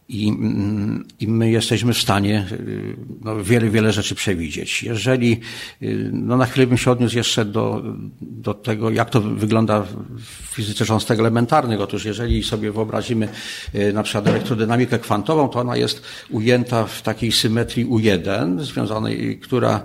I, 0.09 0.29
mm, 0.29 1.05
I 1.19 1.27
my 1.27 1.51
jesteśmy 1.51 1.93
w 1.93 1.97
stanie 1.97 2.45
y, 2.51 2.97
no, 3.21 3.43
wiele, 3.43 3.69
wiele 3.69 3.93
rzeczy 3.93 4.15
przewidzieć. 4.15 4.83
Jeżeli, 4.83 5.39
y, 5.81 6.09
no 6.13 6.37
na 6.37 6.45
chwilę 6.45 6.67
bym 6.67 6.77
się 6.77 6.91
odniósł 6.91 7.17
jeszcze 7.17 7.45
do, 7.45 7.83
do 8.21 8.53
tego, 8.53 8.89
jak 8.89 9.09
to 9.09 9.21
wygląda 9.21 9.81
w 10.17 10.55
fizyce 10.55 10.85
cząstek 10.85 11.19
elementarnych. 11.19 11.81
Otóż 11.81 12.05
jeżeli 12.05 12.43
sobie 12.43 12.71
wyobrazimy 12.71 13.27
y, 13.75 13.93
na 13.93 14.03
przykład 14.03 14.27
elektrodynamikę 14.27 14.99
kwantową, 14.99 15.49
to 15.49 15.59
ona 15.59 15.77
jest 15.77 16.01
ujęta 16.29 16.85
w 16.85 17.01
takiej 17.01 17.31
symetrii 17.31 17.85
U1, 17.85 18.59
związanej, 18.59 19.39
która 19.39 19.83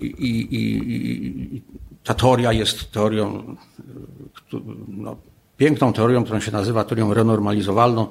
i, 0.00 0.06
i, 0.20 1.56
i 1.56 1.62
ta 2.04 2.14
teoria 2.14 2.52
jest 2.52 2.92
teorią 2.92 3.56
no, 4.88 5.16
piękną 5.56 5.92
teorią, 5.92 6.24
którą 6.24 6.40
się 6.40 6.52
nazywa 6.52 6.84
teorią 6.84 7.14
renormalizowalną, 7.14 8.06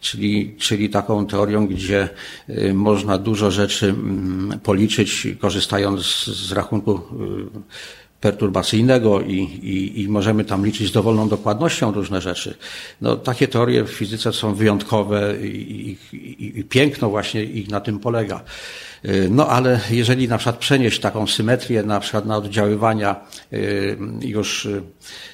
czyli, 0.00 0.54
czyli 0.58 0.90
taką 0.90 1.26
teorią, 1.26 1.66
gdzie 1.66 2.08
y, 2.48 2.74
można 2.74 3.18
dużo 3.18 3.50
rzeczy 3.50 3.86
mm, 3.88 4.60
policzyć, 4.60 5.28
korzystając 5.40 6.04
z 6.24 6.52
rachunku 6.52 6.94
y, 6.94 6.98
perturbacyjnego 8.20 9.20
i, 9.20 9.34
i, 9.62 10.02
i 10.02 10.08
możemy 10.08 10.44
tam 10.44 10.66
liczyć 10.66 10.88
z 10.88 10.92
dowolną 10.92 11.28
dokładnością 11.28 11.92
różne 11.92 12.20
rzeczy. 12.20 12.56
No, 13.00 13.16
takie 13.16 13.48
teorie 13.48 13.84
w 13.84 13.90
fizyce 13.90 14.32
są 14.32 14.54
wyjątkowe 14.54 15.34
i, 15.46 15.96
i, 16.12 16.58
i 16.58 16.64
piękno 16.64 17.10
właśnie 17.10 17.44
ich 17.44 17.70
na 17.70 17.80
tym 17.80 17.98
polega. 17.98 18.44
Y, 19.04 19.28
no 19.30 19.48
ale 19.48 19.80
jeżeli 19.90 20.28
na 20.28 20.38
przykład 20.38 20.56
przenieść 20.56 21.00
taką 21.00 21.26
symetrię 21.26 21.82
na 21.82 22.00
przykład 22.00 22.26
na 22.26 22.36
oddziaływania 22.36 23.16
już 24.20 24.68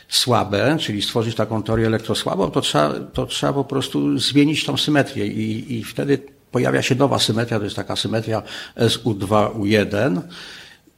słabe, 0.09 0.77
czyli 0.81 1.03
stworzyć 1.03 1.35
taką 1.35 1.63
teorię 1.63 1.87
elektrosłabą, 1.87 2.51
to 2.51 2.61
trzeba, 2.61 2.95
to 3.13 3.27
trzeba 3.27 3.53
po 3.53 3.65
prostu 3.65 4.19
zmienić 4.19 4.65
tą 4.65 4.77
symetrię 4.77 5.27
i, 5.27 5.75
i 5.79 5.85
wtedy 5.85 6.19
pojawia 6.51 6.83
się 6.83 6.95
nowa 6.95 7.19
symetria, 7.19 7.59
to 7.59 7.65
jest 7.65 7.77
taka 7.77 7.97
symetria 7.97 8.43
SU2U1 8.77 10.21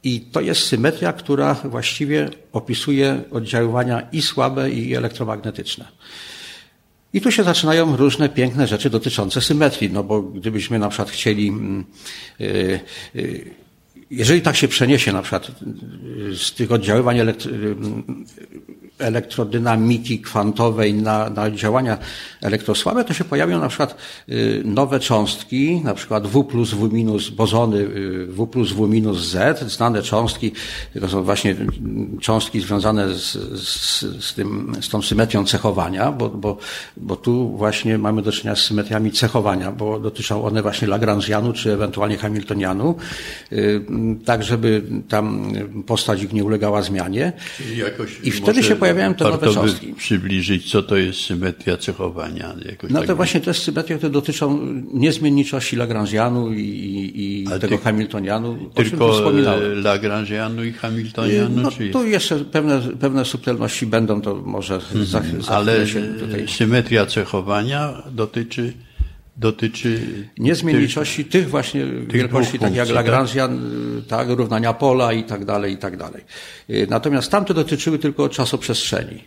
i 0.07 0.21
to 0.21 0.41
jest 0.41 0.61
symetria, 0.61 1.13
która 1.13 1.53
właściwie 1.53 2.29
opisuje 2.53 3.21
oddziaływania 3.31 4.07
i 4.11 4.21
słabe, 4.21 4.71
i 4.71 4.95
elektromagnetyczne. 4.95 5.85
I 7.13 7.21
tu 7.21 7.31
się 7.31 7.43
zaczynają 7.43 7.95
różne 7.95 8.29
piękne 8.29 8.67
rzeczy 8.67 8.89
dotyczące 8.89 9.41
symetrii, 9.41 9.89
no 9.91 10.03
bo 10.03 10.21
gdybyśmy 10.21 10.79
na 10.79 10.89
przykład 10.89 11.09
chcieli 11.09 11.53
yy, 12.39 12.79
yy, 13.13 13.55
jeżeli 14.11 14.41
tak 14.41 14.55
się 14.55 14.67
przeniesie 14.67 15.13
na 15.13 15.21
przykład 15.21 15.51
z 16.35 16.53
tych 16.53 16.71
oddziaływań 16.71 17.17
elektrodynamiki 18.99 20.19
kwantowej 20.19 20.93
na, 20.93 21.29
na 21.29 21.51
działania 21.51 21.97
elektrosłabe, 22.41 23.03
to 23.03 23.13
się 23.13 23.23
pojawią 23.23 23.59
na 23.59 23.67
przykład 23.67 23.97
y, 24.29 24.61
nowe 24.65 24.99
cząstki, 24.99 25.81
na 25.83 25.93
przykład 25.93 26.27
W 26.27 26.43
plus 26.43 26.73
W 26.73 26.93
minus, 26.93 27.29
bozony 27.29 27.77
y, 27.77 28.27
W 28.27 28.47
plus 28.47 28.71
W 28.71 28.89
minus 28.89 29.17
Z, 29.17 29.59
znane 29.71 30.03
cząstki, 30.03 30.51
to 31.01 31.09
są 31.09 31.23
właśnie 31.23 31.55
cząstki 32.21 32.61
związane 32.61 33.13
z, 33.13 33.31
z, 33.67 34.05
z, 34.25 34.33
tym, 34.33 34.75
z 34.81 34.89
tą 34.89 35.01
symetrią 35.01 35.45
cechowania, 35.45 36.11
bo, 36.11 36.29
bo, 36.29 36.57
bo 36.97 37.15
tu 37.15 37.49
właśnie 37.49 37.97
mamy 37.97 38.21
do 38.21 38.31
czynienia 38.31 38.55
z 38.55 38.63
symetriami 38.63 39.11
cechowania, 39.11 39.71
bo 39.71 39.99
dotyczą 39.99 40.43
one 40.45 40.61
właśnie 40.61 40.87
Lagrangianu, 40.87 41.53
czy 41.53 41.73
ewentualnie 41.73 42.17
Hamiltonianu, 42.17 42.95
y, 43.51 43.81
tak 44.25 44.43
żeby 44.43 44.83
tam 45.09 45.53
postać 45.85 46.23
ich 46.23 46.33
nie 46.33 46.43
ulegała 46.43 46.81
zmianie. 46.81 47.33
I 48.23 48.31
wtedy 48.31 48.63
się 48.63 48.75
pojawiają 48.93 49.13
te 49.13 49.23
nowe 49.23 49.53
cząstki. 49.53 49.93
przybliżyć, 49.93 50.71
co 50.71 50.83
to 50.83 50.97
jest 50.97 51.19
symetria 51.19 51.77
cechowania. 51.77 52.55
No 52.89 53.01
to 53.01 53.07
tak 53.07 53.15
właśnie 53.15 53.41
to 53.41 53.49
jest 53.49 53.63
symetria, 53.63 53.97
które 53.97 54.11
dotyczą 54.11 54.59
niezmienniczości 54.93 55.75
Lagrangianu 55.75 56.53
i, 56.53 57.11
i 57.15 57.47
tego 57.47 57.67
tych, 57.67 57.81
Hamiltonianu. 57.81 58.57
Tylko 58.73 59.31
Lagrangianu 59.75 60.63
i 60.63 60.71
Hamiltonianu? 60.73 61.61
No, 61.61 61.71
czy... 61.71 61.89
Tu 61.89 62.07
jeszcze 62.07 62.35
pewne, 62.39 62.81
pewne 62.99 63.25
subtelności 63.25 63.85
będą, 63.85 64.21
to 64.21 64.35
może 64.35 64.79
hmm, 64.79 65.05
za, 65.05 65.21
za 65.39 65.51
Ale 65.51 65.85
tutaj... 66.19 66.47
symetria 66.47 67.05
cechowania 67.05 68.03
dotyczy 68.11 68.73
dotyczy 69.37 70.01
niezmienniczości 70.37 71.25
tych, 71.25 71.31
tych 71.31 71.49
właśnie 71.49 71.85
tych 71.85 72.11
wielkości, 72.11 72.59
tak 72.59 72.75
jak 72.75 72.89
Lagrangian, 72.89 73.61
tak, 74.07 74.29
równania 74.29 74.73
pola 74.73 75.13
i 75.13 75.23
tak 75.23 75.45
dalej, 75.45 75.73
i 75.73 75.77
tak 75.77 75.97
dalej. 75.97 76.23
Y, 76.69 76.87
natomiast 76.89 77.31
tamte 77.31 77.53
dotyczyły 77.53 77.99
tylko 77.99 78.29
czasoprzestrzeni. 78.29 79.23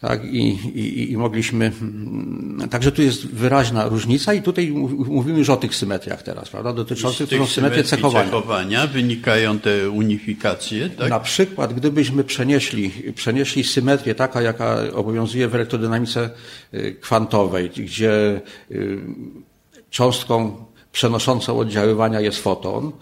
Tak, 0.00 0.24
i, 0.24 0.48
i, 0.74 1.12
i 1.12 1.16
mogliśmy, 1.16 1.72
mm, 1.80 2.68
także 2.70 2.92
tu 2.92 3.02
jest 3.02 3.26
wyraźna 3.26 3.88
różnica 3.88 4.34
i 4.34 4.42
tutaj 4.42 4.70
mówimy 5.06 5.38
już 5.38 5.50
o 5.50 5.56
tych 5.56 5.74
symetriach 5.74 6.22
teraz, 6.22 6.48
prawda, 6.48 6.72
dotyczących 6.72 7.28
tych 7.28 7.48
symetrii 7.48 7.84
cechowania. 7.84 8.24
cechowania 8.24 8.86
wynikają 8.86 9.58
te 9.58 9.90
unifikacje, 9.90 10.90
tak? 10.90 11.10
Na 11.10 11.20
przykład, 11.20 11.74
gdybyśmy 11.74 12.24
przenieśli, 12.24 12.90
przenieśli 13.14 13.64
symetrię 13.64 14.14
taka, 14.14 14.42
jaka 14.42 14.76
obowiązuje 14.94 15.48
w 15.48 15.54
elektrodynamice 15.54 16.30
y, 16.74 16.96
kwantowej, 17.00 17.70
gdzie 17.70 18.40
y, 18.70 18.98
cząstką 19.90 20.64
przenoszącą 20.92 21.58
oddziaływania 21.58 22.20
jest 22.20 22.42
foton, 22.42 22.92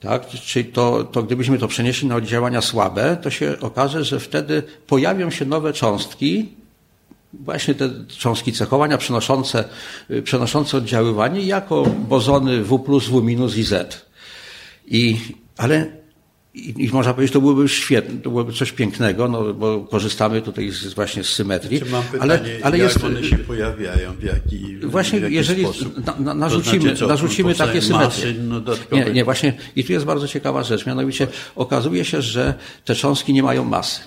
tak? 0.00 0.26
Czyli 0.26 0.64
to, 0.64 1.04
to 1.04 1.22
gdybyśmy 1.22 1.58
to 1.58 1.68
przenieśli 1.68 2.08
na 2.08 2.16
oddziaływania 2.16 2.60
słabe, 2.60 3.16
to 3.22 3.30
się 3.30 3.60
okaże, 3.60 4.04
że 4.04 4.20
wtedy 4.20 4.62
pojawią 4.86 5.30
się 5.30 5.44
nowe 5.44 5.72
cząstki, 5.72 6.48
właśnie 7.32 7.74
te 7.74 7.90
cząstki 8.18 8.52
cechowania 8.52 8.98
przenoszące, 8.98 9.64
przenoszące 10.24 10.76
oddziaływanie 10.76 11.40
jako 11.42 11.82
bozony 11.86 12.64
W+, 12.64 12.78
W- 12.78 13.56
i 13.58 13.62
Z. 13.62 14.06
I, 14.86 15.18
ale 15.56 15.86
i, 16.56 16.84
I, 16.84 16.88
można 16.88 17.14
powiedzieć, 17.14 17.32
to 17.32 17.40
byłoby 17.40 17.68
świetne, 17.68 18.20
to 18.20 18.30
byłoby 18.30 18.52
coś 18.52 18.72
pięknego, 18.72 19.28
no, 19.28 19.54
bo 19.54 19.80
korzystamy 19.80 20.42
tutaj 20.42 20.70
z, 20.70 20.94
właśnie 20.94 21.24
z 21.24 21.28
symetrii. 21.28 21.80
Czy 21.80 21.86
mam 21.86 22.02
pytanie, 22.04 22.22
ale, 22.22 22.40
ale 22.62 22.78
jak 22.78 22.92
jest, 22.92 23.04
one 23.04 23.24
się 23.24 23.38
pojawiają, 23.38 24.12
w 24.12 24.22
jaki 24.22 24.76
Właśnie, 24.82 25.20
w 25.20 25.22
jaki 25.22 25.34
jeżeli 25.34 25.64
sposób? 25.64 26.06
Na, 26.06 26.16
na, 26.18 26.34
narzucimy, 26.34 26.90
to 26.90 26.96
znaczy, 26.96 27.06
narzucimy 27.06 27.54
takie 27.54 27.82
symetrie. 27.82 28.34
Nie, 28.92 29.04
nie, 29.04 29.24
właśnie. 29.24 29.52
I 29.76 29.84
tu 29.84 29.92
jest 29.92 30.04
bardzo 30.04 30.28
ciekawa 30.28 30.62
rzecz. 30.62 30.86
Mianowicie 30.86 31.26
okazuje 31.56 32.04
się, 32.04 32.22
że 32.22 32.54
te 32.84 32.94
cząstki 32.94 33.32
nie 33.32 33.42
mają 33.42 33.64
masy. 33.64 34.00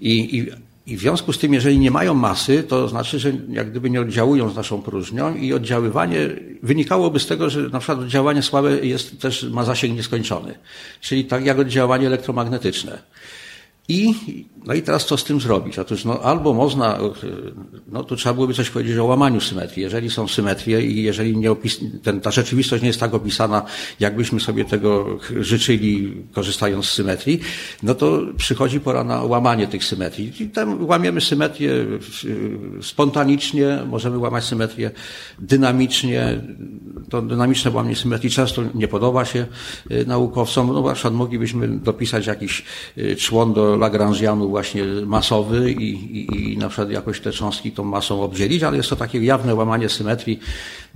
I, 0.00 0.38
i 0.38 0.50
i 0.86 0.96
w 0.96 1.00
związku 1.00 1.32
z 1.32 1.38
tym, 1.38 1.54
jeżeli 1.54 1.78
nie 1.78 1.90
mają 1.90 2.14
masy, 2.14 2.62
to 2.62 2.88
znaczy, 2.88 3.18
że 3.18 3.32
jak 3.48 3.70
gdyby 3.70 3.90
nie 3.90 4.00
oddziałują 4.00 4.50
z 4.50 4.56
naszą 4.56 4.82
próżnią 4.82 5.34
i 5.34 5.52
oddziaływanie 5.52 6.18
wynikałoby 6.62 7.20
z 7.20 7.26
tego, 7.26 7.50
że 7.50 7.60
na 7.60 7.78
przykład 7.78 7.98
oddziaływanie 7.98 8.42
słabe 8.42 8.86
jest 8.86 9.20
też, 9.20 9.42
ma 9.42 9.64
zasięg 9.64 9.96
nieskończony. 9.96 10.54
Czyli 11.00 11.24
tak 11.24 11.46
jak 11.46 11.58
oddziaływanie 11.58 12.06
elektromagnetyczne. 12.06 12.98
I, 13.88 14.14
no 14.66 14.74
i 14.74 14.82
teraz 14.82 15.06
co 15.06 15.16
z 15.16 15.24
tym 15.24 15.40
zrobić? 15.40 15.78
Otóż 15.78 16.04
no, 16.04 16.20
albo 16.20 16.54
można, 16.54 16.98
no 17.88 18.04
tu 18.04 18.16
trzeba 18.16 18.34
byłoby 18.34 18.54
coś 18.54 18.70
powiedzieć 18.70 18.98
o 18.98 19.04
łamaniu 19.04 19.40
symetrii. 19.40 19.82
Jeżeli 19.82 20.10
są 20.10 20.28
symetrie 20.28 20.82
i 20.82 21.02
jeżeli 21.02 21.36
nie 21.36 21.50
opis, 21.50 21.80
ten, 22.02 22.20
ta 22.20 22.30
rzeczywistość 22.30 22.82
nie 22.82 22.86
jest 22.86 23.00
tak 23.00 23.14
opisana, 23.14 23.62
jakbyśmy 24.00 24.40
sobie 24.40 24.64
tego 24.64 25.18
życzyli, 25.40 26.12
korzystając 26.32 26.86
z 26.86 26.92
symetrii, 26.92 27.40
no 27.82 27.94
to 27.94 28.22
przychodzi 28.36 28.80
pora 28.80 29.04
na 29.04 29.22
łamanie 29.22 29.66
tych 29.66 29.84
symetrii. 29.84 30.32
I 30.40 30.48
tam 30.48 30.84
łamiemy 30.84 31.20
symetrię 31.20 31.72
spontanicznie, 32.82 33.78
możemy 33.86 34.18
łamać 34.18 34.44
symetrię 34.44 34.90
dynamicznie. 35.38 36.40
To 37.10 37.22
dynamiczne 37.22 37.70
łamanie 37.70 37.96
symetrii 37.96 38.30
często 38.30 38.62
nie 38.74 38.88
podoba 38.88 39.24
się 39.24 39.46
y, 39.90 40.06
naukowcom. 40.06 40.66
No 40.66 40.82
na 40.82 40.92
przykład 40.92 41.14
moglibyśmy 41.14 41.68
dopisać 41.68 42.26
jakiś 42.26 42.64
człon 43.18 43.52
do 43.52 43.73
Lagrangianu 43.76 44.48
właśnie 44.48 44.84
masowy 45.06 45.72
i, 45.72 45.90
i, 46.18 46.52
i 46.52 46.58
na 46.58 46.68
przykład 46.68 46.90
jakoś 46.90 47.20
te 47.20 47.32
cząstki 47.32 47.72
tą 47.72 47.84
masą 47.84 48.22
obdzielić, 48.22 48.62
ale 48.62 48.76
jest 48.76 48.90
to 48.90 48.96
takie 48.96 49.24
jawne 49.24 49.54
łamanie 49.54 49.88
symetrii. 49.88 50.40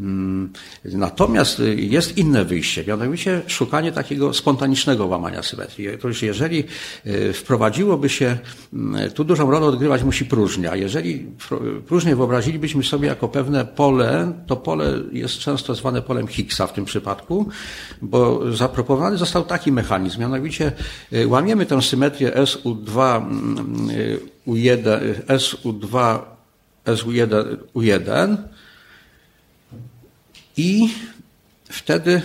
Mm, 0.00 0.52
natomiast 0.84 1.62
jest 1.76 2.18
inne 2.18 2.44
wyjście, 2.44 2.84
mianowicie 2.84 3.42
szukanie 3.46 3.92
takiego 3.92 4.34
spontanicznego 4.34 5.06
łamania 5.06 5.42
symetrii. 5.42 5.94
Otóż 5.94 6.22
jeżeli 6.22 6.64
y, 7.06 7.32
wprowadziłoby 7.32 8.08
się, 8.08 8.38
mm, 8.72 9.10
tu 9.10 9.24
dużą 9.24 9.50
rolę 9.50 9.66
odgrywać 9.66 10.02
musi 10.02 10.24
próżnia. 10.24 10.76
Jeżeli 10.76 11.26
próżnię 11.86 12.16
wyobrazilibyśmy 12.16 12.84
sobie 12.84 13.08
jako 13.08 13.28
pewne 13.28 13.64
pole, 13.64 14.32
to 14.46 14.56
pole 14.56 14.92
jest 15.12 15.38
często 15.38 15.74
zwane 15.74 16.02
polem 16.02 16.26
Higgsa 16.26 16.66
w 16.66 16.72
tym 16.72 16.84
przypadku, 16.84 17.48
bo 18.02 18.52
zaproponowany 18.52 19.16
został 19.16 19.44
taki 19.44 19.72
mechanizm, 19.72 20.20
mianowicie 20.20 20.72
y, 21.12 21.28
łamiemy 21.28 21.66
tę 21.66 21.82
symetrię 21.82 22.30
SU2 22.30 23.22
U1, 24.46 25.00
SU2 25.28 26.18
SU1 26.86 27.56
U1 27.74 28.36
i 30.58 30.88
wtedy 31.68 32.22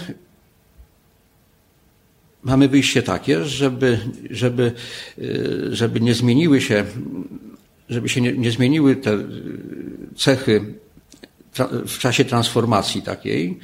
mamy 2.43 2.67
wyjście 2.67 3.03
takie, 3.03 3.45
żeby, 3.45 3.99
żeby, 4.31 4.71
y, 5.17 5.75
żeby 5.75 5.99
nie 6.01 6.13
zmieniły 6.13 6.61
się, 6.61 6.85
żeby 7.89 8.09
się 8.09 8.21
nie, 8.21 8.33
nie 8.33 8.51
zmieniły 8.51 8.95
te 8.95 9.17
cechy 10.15 10.73
w 11.87 11.97
czasie 11.97 12.25
transformacji 12.25 13.01
takiej, 13.01 13.59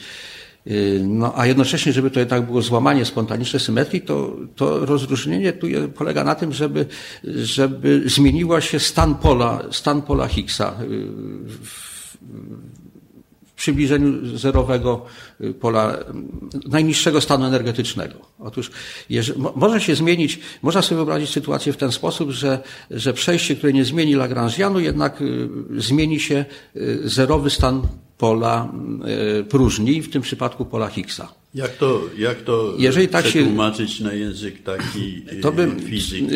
y, 0.68 1.02
no, 1.04 1.34
a 1.36 1.46
jednocześnie, 1.46 1.94
żeby 1.94 2.12
to 2.12 2.20
jednak 2.20 2.46
było 2.46 2.62
złamanie 2.62 3.06
spontaniczne 3.06 3.60
symetrii, 3.60 4.02
to, 4.02 4.38
to 4.56 4.86
rozróżnienie 4.86 5.54
tu 5.54 5.68
polega 5.96 6.24
na 6.24 6.36
tym, 6.36 6.54
żeby, 6.54 6.86
żeby 7.24 8.04
zmieniła 8.06 8.62
się 8.62 8.80
stan 8.80 9.16
pola, 9.16 9.64
stan 9.72 10.02
pola 10.02 10.28
Higgsa 10.28 10.76
y, 10.82 10.88
w, 11.48 12.00
przybliżeniu 13.60 14.38
zerowego 14.38 15.06
y, 15.42 15.54
pola, 15.54 15.98
najniższego 16.68 17.22
stanu 17.22 17.46
energetycznego. 17.46 18.16
Otóż 18.40 18.72
jeżeli, 19.10 19.42
może 19.56 19.82
się 19.82 19.96
zmienić, 19.96 20.40
można 20.62 20.82
sobie 20.82 20.96
wyobrazić 20.96 21.30
sytuację 21.30 21.74
w 21.74 21.78
ten 21.78 21.92
sposób, 21.92 22.32
że, 22.32 22.60
że 22.92 23.14
przejście, 23.14 23.56
które 23.56 23.74
nie 23.74 23.86
zmieni 23.86 24.16
Lagrangianu, 24.16 24.80
jednak 24.80 25.22
y, 25.22 25.50
zmieni 25.78 26.20
się 26.20 26.46
y, 26.76 27.10
zerowy 27.10 27.50
stan 27.50 27.82
pola 28.18 28.72
próżni, 29.50 30.02
w 30.02 30.10
tym 30.10 30.22
przypadku 30.22 30.66
pola 30.66 30.88
Higgsa. 30.88 31.39
Jak 31.54 31.72
to, 31.72 32.02
jak 32.18 32.42
to 32.42 32.74
Jeżeli 32.78 33.08
tak 33.08 33.26
przetłumaczyć 33.26 33.94
się, 33.94 34.04
na 34.04 34.14
język 34.14 34.64
taki 34.64 35.26
to 35.42 35.52
by, 35.52 35.72
fizyki? 35.86 36.28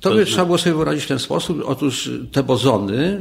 To, 0.00 0.10
to 0.10 0.16
by 0.16 0.24
trzeba 0.24 0.44
było 0.44 0.58
sobie 0.58 0.74
wyobrazić 0.74 1.04
w 1.04 1.08
ten 1.08 1.18
sposób. 1.18 1.62
Otóż 1.64 2.10
te 2.32 2.42
bozony, 2.42 3.20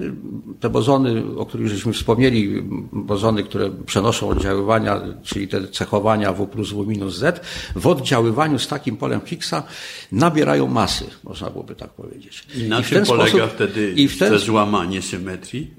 te 0.59 0.69
bozony, 0.69 1.23
o 1.37 1.45
których 1.45 1.67
żeśmy 1.67 1.93
wspomnieli, 1.93 2.63
bozony, 2.91 3.43
które 3.43 3.71
przenoszą 3.85 4.29
oddziaływania, 4.29 5.01
czyli 5.23 5.47
te 5.47 5.67
cechowania 5.67 6.33
W 6.33 6.47
plus 6.47 6.69
W 6.69 6.87
minus 6.87 7.17
Z, 7.17 7.45
w 7.75 7.87
oddziaływaniu 7.87 8.59
z 8.59 8.67
takim 8.67 8.97
polem 8.97 9.21
Higgsa 9.25 9.63
nabierają 10.11 10.67
masy, 10.67 11.05
można 11.23 11.49
byłoby 11.49 11.75
tak 11.75 11.89
powiedzieć. 11.89 12.43
I 12.55 12.63
na 12.63 12.79
I 12.79 12.83
czym 12.83 13.05
polega 13.05 13.29
sposób, 13.29 13.51
wtedy 13.51 13.93
i 13.95 14.07
w 14.07 14.17
ten, 14.17 14.33
to 14.33 14.39
złamanie 14.39 15.01
symetrii? 15.01 15.71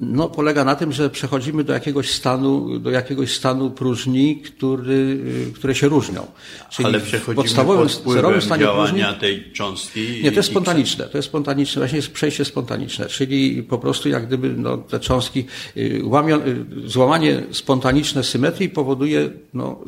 No, 0.00 0.28
polega 0.28 0.64
na 0.64 0.76
tym, 0.76 0.92
że 0.92 1.10
przechodzimy 1.10 1.64
do 1.64 1.72
jakiegoś 1.72 2.10
stanu, 2.10 2.78
do 2.78 2.90
jakiegoś 2.90 3.36
stanu 3.36 3.70
próżni, 3.70 4.36
który, 4.36 5.18
które 5.54 5.74
się 5.74 5.88
różnią. 5.88 6.26
Czyli 6.70 6.86
Ale 6.86 7.00
przechodzimy 7.00 7.34
podstawowym, 7.34 7.88
zerowym 8.06 8.42
stanie 8.42 8.66
próżni, 8.66 9.02
tej 9.20 9.52
cząstki. 9.52 10.20
Nie, 10.22 10.30
to 10.32 10.36
jest 10.36 10.50
spontaniczne. 10.50 11.04
To 11.04 11.18
jest 11.18 11.28
spontaniczne, 11.28 11.80
właśnie 11.80 11.96
jest 11.96 12.12
przejście 12.12 12.44
spontaniczne, 12.44 13.06
czyli 13.06 13.62
po 13.62 13.78
prostu 13.78 14.08
jak 14.08 14.26
gdyby 14.26 14.48
no, 14.48 14.78
te 14.78 15.00
cząstki, 15.00 15.44
y, 15.76 16.00
łamią, 16.04 16.40
y, 16.40 16.64
złamanie 16.84 17.42
spontaniczne 17.50 18.24
symetrii 18.24 18.68
powoduje, 18.68 19.30
no, 19.54 19.80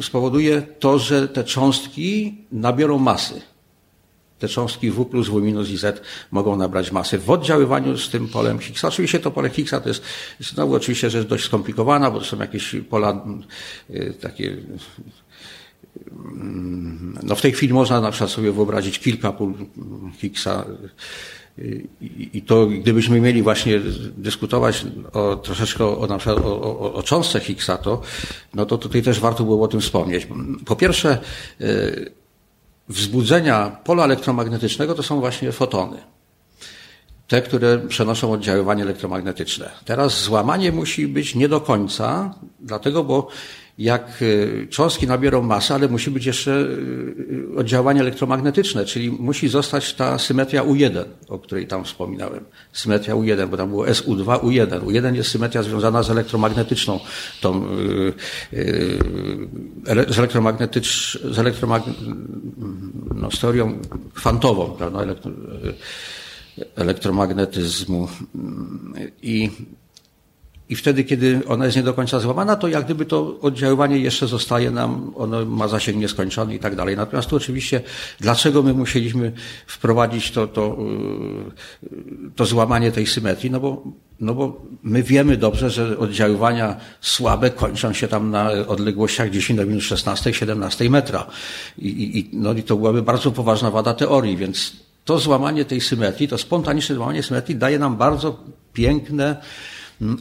spowoduje 0.00 0.62
to, 0.78 0.98
że 0.98 1.28
te 1.28 1.44
cząstki 1.44 2.34
nabiorą 2.52 2.98
masy 2.98 3.40
te 4.38 4.48
cząstki 4.48 4.90
W 4.90 5.04
plus 5.04 5.28
W 5.28 5.42
minus 5.42 5.70
i 5.70 5.76
Z 5.76 6.02
mogą 6.30 6.56
nabrać 6.56 6.92
masy 6.92 7.18
w 7.18 7.30
oddziaływaniu 7.30 7.98
z 7.98 8.10
tym 8.10 8.28
polem 8.28 8.58
Higgsa. 8.58 8.88
Oczywiście 8.88 9.18
to 9.18 9.30
pole 9.30 9.50
Higgsa 9.50 9.80
to 9.80 9.88
jest 9.88 10.02
znowu 10.40 10.74
oczywiście 10.74 11.10
rzecz 11.10 11.28
dość 11.28 11.44
skomplikowana, 11.44 12.10
bo 12.10 12.18
to 12.18 12.24
są 12.24 12.38
jakieś 12.38 12.76
pola 12.90 13.24
y, 13.90 14.14
takie 14.20 14.56
mm, 16.10 17.18
no 17.22 17.36
w 17.36 17.40
tej 17.40 17.52
chwili 17.52 17.74
można 17.74 18.00
na 18.00 18.10
przykład 18.10 18.30
sobie 18.30 18.52
wyobrazić 18.52 18.98
kilka 18.98 19.32
pól 19.32 19.54
Higgsa 20.18 20.64
i 22.32 22.42
to 22.42 22.66
gdybyśmy 22.66 23.20
mieli 23.20 23.42
właśnie 23.42 23.80
dyskutować 24.16 24.86
o, 25.12 25.36
troszeczkę 25.36 25.98
o, 25.98 26.06
na 26.06 26.18
przykład 26.18 26.44
o, 26.44 26.60
o, 26.62 26.94
o 26.94 27.02
cząstce 27.02 27.40
Higgsa, 27.40 27.78
to, 27.78 28.00
no 28.54 28.66
to 28.66 28.78
tutaj 28.78 29.02
też 29.02 29.20
warto 29.20 29.44
było 29.44 29.64
o 29.64 29.68
tym 29.68 29.80
wspomnieć. 29.80 30.28
Po 30.66 30.76
pierwsze, 30.76 31.18
y, 31.60 32.12
wzbudzenia 32.88 33.76
pola 33.84 34.04
elektromagnetycznego 34.04 34.94
to 34.94 35.02
są 35.02 35.20
właśnie 35.20 35.52
fotony. 35.52 35.96
Te, 37.28 37.42
które 37.42 37.78
przenoszą 37.78 38.32
oddziaływanie 38.32 38.82
elektromagnetyczne. 38.82 39.70
Teraz 39.84 40.22
złamanie 40.22 40.72
musi 40.72 41.08
być 41.08 41.34
nie 41.34 41.48
do 41.48 41.60
końca, 41.60 42.34
dlatego, 42.60 43.04
bo 43.04 43.28
jak 43.78 44.22
y, 44.22 44.66
cząstki 44.70 45.06
nabiorą 45.06 45.42
masę, 45.42 45.74
ale 45.74 45.88
musi 45.88 46.10
być 46.10 46.26
jeszcze 46.26 46.50
y, 46.50 47.56
oddziaływanie 47.56 48.00
elektromagnetyczne, 48.00 48.84
czyli 48.84 49.10
musi 49.10 49.48
zostać 49.48 49.94
ta 49.94 50.18
symetria 50.18 50.64
U1, 50.64 51.04
o 51.28 51.38
której 51.38 51.66
tam 51.66 51.84
wspominałem. 51.84 52.44
Symetria 52.72 53.14
U1, 53.14 53.48
bo 53.48 53.56
tam 53.56 53.68
było 53.68 53.86
SU2, 53.86 54.40
U1. 54.40 54.80
U1 54.80 55.14
jest 55.14 55.30
symetria 55.30 55.62
związana 55.62 56.02
z 56.02 56.10
elektromagnetyczną, 56.10 57.00
tą, 57.40 57.64
y, 57.64 58.12
z, 60.08 60.18
elektromagnetycz, 60.18 61.18
z 61.30 61.38
elektromag, 61.38 61.82
no, 63.14 63.30
z 63.30 63.40
teorią 63.40 63.78
kwantową, 64.14 64.70
prawda, 64.70 64.98
elektromagnetyzmu. 66.76 68.08
I 69.22 69.50
i 70.68 70.76
wtedy, 70.76 71.04
kiedy 71.04 71.40
ona 71.48 71.64
jest 71.64 71.76
nie 71.76 71.82
do 71.82 71.94
końca 71.94 72.20
złamana, 72.20 72.56
to 72.56 72.68
jak 72.68 72.84
gdyby 72.84 73.06
to 73.06 73.40
oddziaływanie 73.40 73.98
jeszcze 73.98 74.26
zostaje 74.26 74.70
nam, 74.70 75.12
ono 75.16 75.44
ma 75.44 75.68
zasięg 75.68 75.98
nieskończony 75.98 76.54
i 76.54 76.58
tak 76.58 76.76
dalej. 76.76 76.96
Natomiast 76.96 77.28
tu 77.28 77.36
oczywiście, 77.36 77.80
dlaczego 78.20 78.62
my 78.62 78.74
musieliśmy 78.74 79.32
wprowadzić 79.66 80.30
to, 80.30 80.46
to, 80.46 80.76
y, 81.82 82.30
to 82.36 82.44
złamanie 82.44 82.92
tej 82.92 83.06
symetrii? 83.06 83.50
No 83.50 83.60
bo, 83.60 83.82
no 84.20 84.34
bo 84.34 84.62
my 84.82 85.02
wiemy 85.02 85.36
dobrze, 85.36 85.70
że 85.70 85.98
oddziaływania 85.98 86.76
słabe 87.00 87.50
kończą 87.50 87.92
się 87.92 88.08
tam 88.08 88.30
na 88.30 88.50
odległościach 88.50 89.30
10 89.30 89.56
do 89.56 89.66
minus 89.66 89.84
16, 89.84 90.34
17 90.34 90.90
metra. 90.90 91.26
I, 91.78 92.18
i, 92.18 92.30
no 92.32 92.52
i 92.52 92.62
to 92.62 92.76
byłaby 92.76 93.02
bardzo 93.02 93.30
poważna 93.30 93.70
wada 93.70 93.94
teorii, 93.94 94.36
więc 94.36 94.72
to 95.04 95.18
złamanie 95.18 95.64
tej 95.64 95.80
symetrii, 95.80 96.28
to 96.28 96.38
spontaniczne 96.38 96.94
złamanie 96.94 97.22
symetrii 97.22 97.56
daje 97.56 97.78
nam 97.78 97.96
bardzo 97.96 98.44
piękne, 98.72 99.36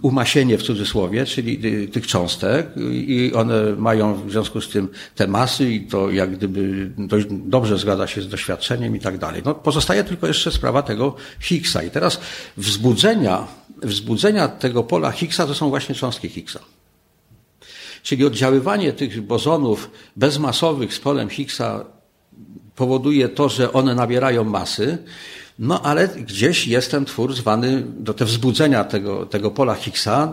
umasienie 0.01 0.57
w 0.57 0.63
cudzysłowie, 0.63 1.25
czyli 1.25 1.59
tych 1.87 2.07
cząstek 2.07 2.67
i 2.91 3.31
one 3.35 3.75
mają 3.75 4.13
w 4.27 4.31
związku 4.31 4.61
z 4.61 4.69
tym 4.69 4.87
te 5.15 5.27
masy 5.27 5.71
i 5.71 5.81
to 5.81 6.11
jak 6.11 6.35
gdyby 6.35 6.91
dość 6.97 7.27
dobrze 7.29 7.77
zgadza 7.77 8.07
się 8.07 8.21
z 8.21 8.27
doświadczeniem 8.27 8.95
i 8.95 8.99
tak 8.99 9.17
dalej. 9.17 9.41
No, 9.45 9.55
pozostaje 9.55 10.03
tylko 10.03 10.27
jeszcze 10.27 10.51
sprawa 10.51 10.81
tego 10.81 11.15
Higgsa 11.39 11.83
i 11.83 11.91
teraz 11.91 12.19
wzbudzenia, 12.57 13.47
wzbudzenia 13.83 14.47
tego 14.47 14.83
pola 14.83 15.11
Higgsa 15.11 15.47
to 15.47 15.53
są 15.53 15.69
właśnie 15.69 15.95
cząstki 15.95 16.29
Higgsa. 16.29 16.59
Czyli 18.03 18.25
oddziaływanie 18.25 18.93
tych 18.93 19.21
bozonów 19.21 19.91
bezmasowych 20.15 20.93
z 20.93 20.99
polem 20.99 21.29
Higgsa 21.29 21.85
powoduje 22.75 23.29
to, 23.29 23.49
że 23.49 23.73
one 23.73 23.95
nabierają 23.95 24.43
masy, 24.43 24.97
no 25.59 25.81
ale 25.81 26.07
gdzieś 26.07 26.67
jest 26.67 26.91
ten 26.91 27.05
twór 27.05 27.35
zwany, 27.35 27.83
do 27.99 28.13
te 28.13 28.25
wzbudzenia 28.25 28.83
tego, 28.83 29.25
tego 29.25 29.51
pola 29.51 29.75
Higgsa 29.75 30.31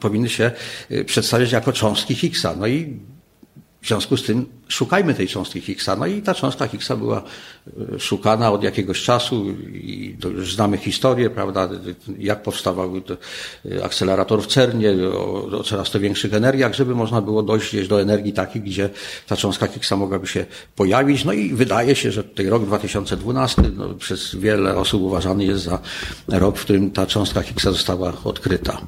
powinny 0.00 0.28
się 0.28 0.50
y, 0.90 1.04
przedstawiać 1.04 1.52
jako 1.52 1.72
cząstki 1.72 2.14
Higgsa. 2.14 2.54
No 2.56 2.66
i 2.66 2.96
w 3.82 3.88
związku 3.88 4.16
z 4.16 4.22
tym 4.22 4.46
szukajmy 4.70 5.14
tej 5.14 5.28
cząstki 5.28 5.60
Higgsa. 5.60 5.96
No 5.96 6.06
i 6.06 6.22
ta 6.22 6.34
cząstka 6.34 6.66
Higgsa 6.66 6.96
była 6.96 7.22
e, 7.94 8.00
szukana 8.00 8.50
od 8.50 8.62
jakiegoś 8.62 9.02
czasu 9.02 9.50
i 9.72 10.16
już 10.24 10.54
znamy 10.54 10.76
historię, 10.76 11.30
prawda, 11.30 11.68
jak 12.18 12.42
powstawał 12.42 12.92
e, 12.96 13.84
akcelerator 13.84 14.42
w 14.42 14.46
CERNie, 14.46 14.92
o, 15.08 15.58
o 15.58 15.62
coraz 15.62 15.90
to 15.90 16.00
większych 16.00 16.34
energiach, 16.34 16.74
żeby 16.74 16.94
można 16.94 17.20
było 17.20 17.42
dojść 17.42 17.68
gdzieś 17.68 17.88
do 17.88 18.00
energii 18.00 18.32
takiej, 18.32 18.62
gdzie 18.62 18.90
ta 19.26 19.36
cząstka 19.36 19.66
Higgsa 19.66 19.96
mogłaby 19.96 20.26
się 20.26 20.46
pojawić. 20.76 21.24
No 21.24 21.32
i 21.32 21.54
wydaje 21.54 21.94
się, 21.94 22.12
że 22.12 22.24
ten 22.24 22.48
rok 22.48 22.64
2012 22.64 23.62
no, 23.76 23.94
przez 23.94 24.34
wiele 24.34 24.76
osób 24.76 25.02
uważany 25.02 25.44
jest 25.44 25.64
za 25.64 25.78
rok, 26.28 26.58
w 26.58 26.64
którym 26.64 26.90
ta 26.90 27.06
cząstka 27.06 27.42
Higgsa 27.42 27.72
została 27.72 28.12
odkryta. 28.24 28.80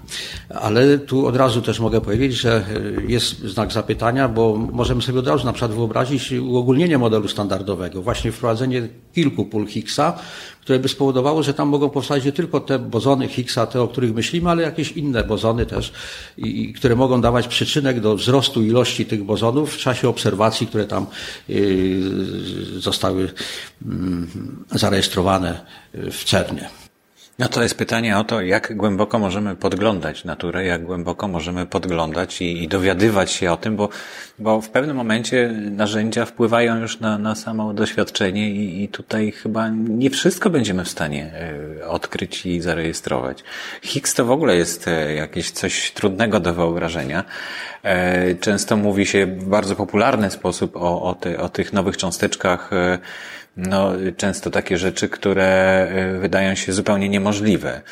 Ale 0.48 0.98
tu 0.98 1.26
od 1.26 1.36
razu 1.36 1.62
też 1.62 1.80
mogę 1.80 2.00
powiedzieć, 2.00 2.32
że 2.32 2.64
e, 2.98 3.12
jest 3.12 3.38
znak 3.38 3.72
zapytania, 3.72 4.28
bo 4.28 4.56
możemy 4.72 5.02
sobie 5.02 5.18
od 5.18 5.26
razu 5.26 5.44
na 5.44 5.52
przykład 5.52 5.71
wyobrazić 5.72 6.32
uogólnienie 6.32 6.98
modelu 6.98 7.28
standardowego, 7.28 8.02
właśnie 8.02 8.32
wprowadzenie 8.32 8.88
kilku 9.14 9.44
pól 9.44 9.66
Higgsa, 9.66 10.18
które 10.60 10.78
by 10.78 10.88
spowodowało, 10.88 11.42
że 11.42 11.54
tam 11.54 11.68
mogą 11.68 11.90
powstać 11.90 12.24
nie 12.24 12.32
tylko 12.32 12.60
te 12.60 12.78
bozony 12.78 13.28
Higgsa, 13.28 13.66
te, 13.66 13.82
o 13.82 13.88
których 13.88 14.14
myślimy, 14.14 14.50
ale 14.50 14.62
jakieś 14.62 14.92
inne 14.92 15.24
bozony 15.24 15.66
też, 15.66 15.92
i, 16.36 16.72
które 16.72 16.96
mogą 16.96 17.20
dawać 17.20 17.48
przyczynek 17.48 18.00
do 18.00 18.16
wzrostu 18.16 18.62
ilości 18.62 19.06
tych 19.06 19.24
bozonów 19.24 19.74
w 19.74 19.78
czasie 19.78 20.08
obserwacji, 20.08 20.66
które 20.66 20.84
tam 20.84 21.06
y, 21.50 22.00
zostały 22.78 23.32
mm, 23.86 24.64
zarejestrowane 24.70 25.60
w 25.94 26.24
CERNie. 26.24 26.81
No 27.38 27.48
to 27.48 27.62
jest 27.62 27.78
pytanie 27.78 28.18
o 28.18 28.24
to, 28.24 28.40
jak 28.40 28.76
głęboko 28.76 29.18
możemy 29.18 29.56
podglądać 29.56 30.24
naturę, 30.24 30.64
jak 30.64 30.84
głęboko 30.84 31.28
możemy 31.28 31.66
podglądać 31.66 32.42
i, 32.42 32.62
i 32.62 32.68
dowiadywać 32.68 33.32
się 33.32 33.52
o 33.52 33.56
tym, 33.56 33.76
bo, 33.76 33.88
bo 34.38 34.60
w 34.60 34.70
pewnym 34.70 34.96
momencie 34.96 35.54
narzędzia 35.70 36.24
wpływają 36.24 36.80
już 36.80 37.00
na, 37.00 37.18
na 37.18 37.34
samo 37.34 37.74
doświadczenie 37.74 38.50
i, 38.50 38.84
i 38.84 38.88
tutaj 38.88 39.32
chyba 39.32 39.68
nie 39.68 40.10
wszystko 40.10 40.50
będziemy 40.50 40.84
w 40.84 40.88
stanie 40.88 41.32
e, 41.80 41.88
odkryć 41.88 42.46
i 42.46 42.60
zarejestrować. 42.60 43.44
Higgs 43.82 44.14
to 44.14 44.24
w 44.24 44.30
ogóle 44.30 44.56
jest 44.56 44.88
e, 44.88 45.14
jakieś 45.14 45.50
coś 45.50 45.92
trudnego 45.92 46.40
do 46.40 46.54
wyobrażenia. 46.54 47.24
E, 47.82 48.34
często 48.34 48.76
mówi 48.76 49.06
się 49.06 49.26
w 49.26 49.44
bardzo 49.44 49.76
popularny 49.76 50.30
sposób 50.30 50.76
o, 50.76 51.02
o, 51.02 51.16
o 51.38 51.48
tych 51.48 51.72
nowych 51.72 51.96
cząsteczkach 51.96 52.70
no, 53.56 53.92
często 54.16 54.50
takie 54.50 54.78
rzeczy, 54.78 55.08
które 55.08 55.88
y, 56.16 56.18
wydają 56.18 56.54
się 56.54 56.72
zupełnie 56.72 57.08
niemożliwe. 57.08 57.82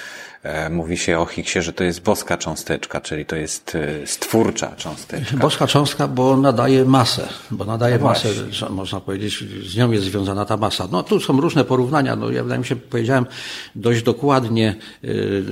E, 0.42 0.70
mówi 0.70 0.96
się 0.96 1.18
o 1.18 1.26
Higgsie, 1.26 1.62
że 1.62 1.72
to 1.72 1.84
jest 1.84 2.02
boska 2.02 2.36
cząsteczka, 2.38 3.00
czyli 3.00 3.26
to 3.26 3.36
jest 3.36 3.74
y, 3.74 4.02
stwórcza 4.06 4.76
cząsteczka. 4.76 5.36
Boska 5.36 5.66
cząstka, 5.66 6.08
bo 6.08 6.36
nadaje 6.36 6.84
masę, 6.84 7.28
bo 7.50 7.64
nadaje 7.64 7.98
no 7.98 8.04
masę, 8.04 8.28
można 8.70 9.00
powiedzieć, 9.00 9.44
z 9.66 9.76
nią 9.76 9.90
jest 9.90 10.04
związana 10.04 10.44
ta 10.44 10.56
masa. 10.56 10.88
No 10.92 11.02
tu 11.02 11.20
są 11.20 11.40
różne 11.40 11.64
porównania, 11.64 12.16
no 12.16 12.30
ja 12.30 12.42
wydaje 12.42 12.58
mi 12.58 12.66
się, 12.66 12.76
powiedziałem 12.76 13.26
dość 13.74 14.02
dokładnie, 14.02 14.74
y, 15.04 15.44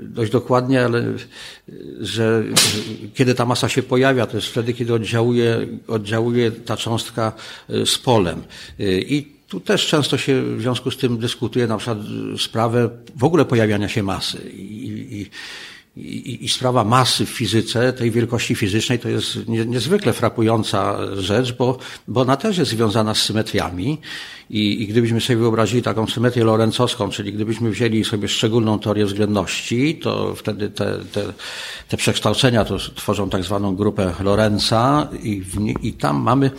dość 0.00 0.32
dokładnie, 0.32 0.84
ale 0.84 1.04
że 2.00 2.42
kiedy 3.14 3.34
ta 3.34 3.46
masa 3.46 3.68
się 3.68 3.82
pojawia, 3.82 4.26
to 4.26 4.36
jest 4.36 4.48
wtedy, 4.48 4.72
kiedy 4.72 4.94
oddziałuje, 4.94 5.66
oddziałuje 5.88 6.50
ta 6.50 6.76
cząstka 6.76 7.32
z 7.68 7.98
polem. 7.98 8.42
I 8.78 9.33
tu 9.48 9.60
też 9.60 9.86
często 9.86 10.18
się 10.18 10.42
w 10.56 10.60
związku 10.60 10.90
z 10.90 10.96
tym 10.96 11.18
dyskutuje 11.18 11.66
na 11.66 11.76
przykład 11.76 11.98
sprawę 12.38 12.90
w 13.16 13.24
ogóle 13.24 13.44
pojawiania 13.44 13.88
się 13.88 14.02
masy. 14.02 14.50
I, 14.50 15.20
i, 15.20 15.30
i, 15.96 16.44
i 16.44 16.48
sprawa 16.48 16.84
masy 16.84 17.26
w 17.26 17.28
fizyce, 17.28 17.92
tej 17.92 18.10
wielkości 18.10 18.54
fizycznej, 18.54 18.98
to 18.98 19.08
jest 19.08 19.48
nie, 19.48 19.66
niezwykle 19.66 20.12
frapująca 20.12 20.98
rzecz, 21.16 21.52
bo, 21.52 21.78
bo 22.08 22.20
ona 22.20 22.36
też 22.36 22.58
jest 22.58 22.70
związana 22.70 23.14
z 23.14 23.22
symetriami. 23.22 23.98
I, 24.50 24.82
I 24.82 24.86
gdybyśmy 24.86 25.20
sobie 25.20 25.36
wyobrazili 25.36 25.82
taką 25.82 26.06
symetrię 26.06 26.44
lorencowską, 26.44 27.10
czyli 27.10 27.32
gdybyśmy 27.32 27.70
wzięli 27.70 28.04
sobie 28.04 28.28
szczególną 28.28 28.78
teorię 28.78 29.06
względności, 29.06 29.98
to 30.02 30.34
wtedy 30.34 30.70
te, 30.70 30.98
te, 31.12 31.32
te 31.88 31.96
przekształcenia 31.96 32.64
to 32.64 32.76
tworzą 32.78 33.30
tak 33.30 33.44
zwaną 33.44 33.76
grupę 33.76 34.14
Lorenza 34.20 35.08
i, 35.22 35.40
w, 35.40 35.84
i 35.84 35.92
tam 35.92 36.16
mamy 36.16 36.50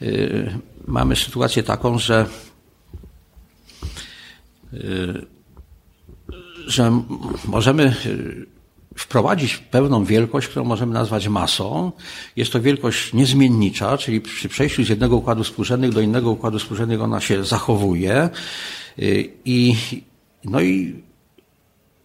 yy, 0.00 0.52
mamy 0.86 1.16
sytuację 1.16 1.62
taką, 1.62 1.98
że 1.98 2.26
y, 4.74 5.32
że 6.66 7.02
możemy 7.48 7.94
y, 8.06 8.46
wprowadzić 8.96 9.56
pewną 9.56 10.04
wielkość, 10.04 10.48
którą 10.48 10.64
możemy 10.64 10.94
nazwać 10.94 11.28
masą. 11.28 11.92
Jest 12.36 12.52
to 12.52 12.60
wielkość 12.60 13.12
niezmiennicza, 13.12 13.98
czyli 13.98 14.20
przy 14.20 14.48
przejściu 14.48 14.84
z 14.84 14.88
jednego 14.88 15.16
układu 15.16 15.44
współrzędnych 15.44 15.92
do 15.92 16.00
innego 16.00 16.30
układu 16.30 16.58
współrzędnego 16.58 17.04
ona 17.04 17.20
się 17.20 17.44
zachowuje 17.44 18.30
y, 18.98 19.30
i, 19.44 19.76
no 20.44 20.60
i 20.60 21.02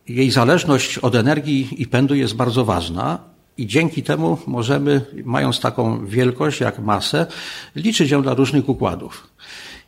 jej 0.07 0.31
zależność 0.31 0.97
od 0.97 1.15
energii 1.15 1.67
i 1.77 1.87
pędu 1.87 2.15
jest 2.15 2.35
bardzo 2.35 2.65
ważna, 2.65 3.19
i 3.57 3.67
dzięki 3.67 4.03
temu 4.03 4.37
możemy, 4.47 5.01
mając 5.23 5.59
taką 5.59 6.05
wielkość 6.05 6.59
jak 6.59 6.79
masę, 6.79 7.27
liczyć 7.75 8.11
ją 8.11 8.21
dla 8.21 8.33
różnych 8.33 8.69
układów. 8.69 9.27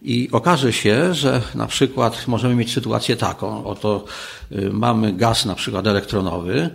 I 0.02 0.30
okaże 0.32 0.74
się, 0.74 1.14
że 1.14 1.42
na 1.56 1.68
przykład 1.68 2.28
możemy 2.28 2.56
mieć 2.56 2.74
sytuację 2.74 3.16
taką, 3.16 3.66
oto 3.66 4.06
y, 4.52 4.70
mamy 4.74 5.14
gaz 5.14 5.46
na 5.46 5.56
przykład 5.56 5.88
elektronowy, 5.88 6.70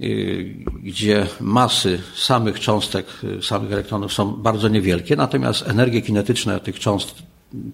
y, 0.00 0.54
gdzie 0.82 1.26
masy 1.40 2.00
samych 2.16 2.60
cząstek, 2.60 3.06
y, 3.24 3.42
samych 3.42 3.72
elektronów 3.72 4.12
są 4.12 4.32
bardzo 4.32 4.68
niewielkie, 4.68 5.16
natomiast 5.16 5.68
energie 5.68 6.02
kinetyczne 6.02 6.60
tych 6.60 6.78
cząstek 6.78 7.18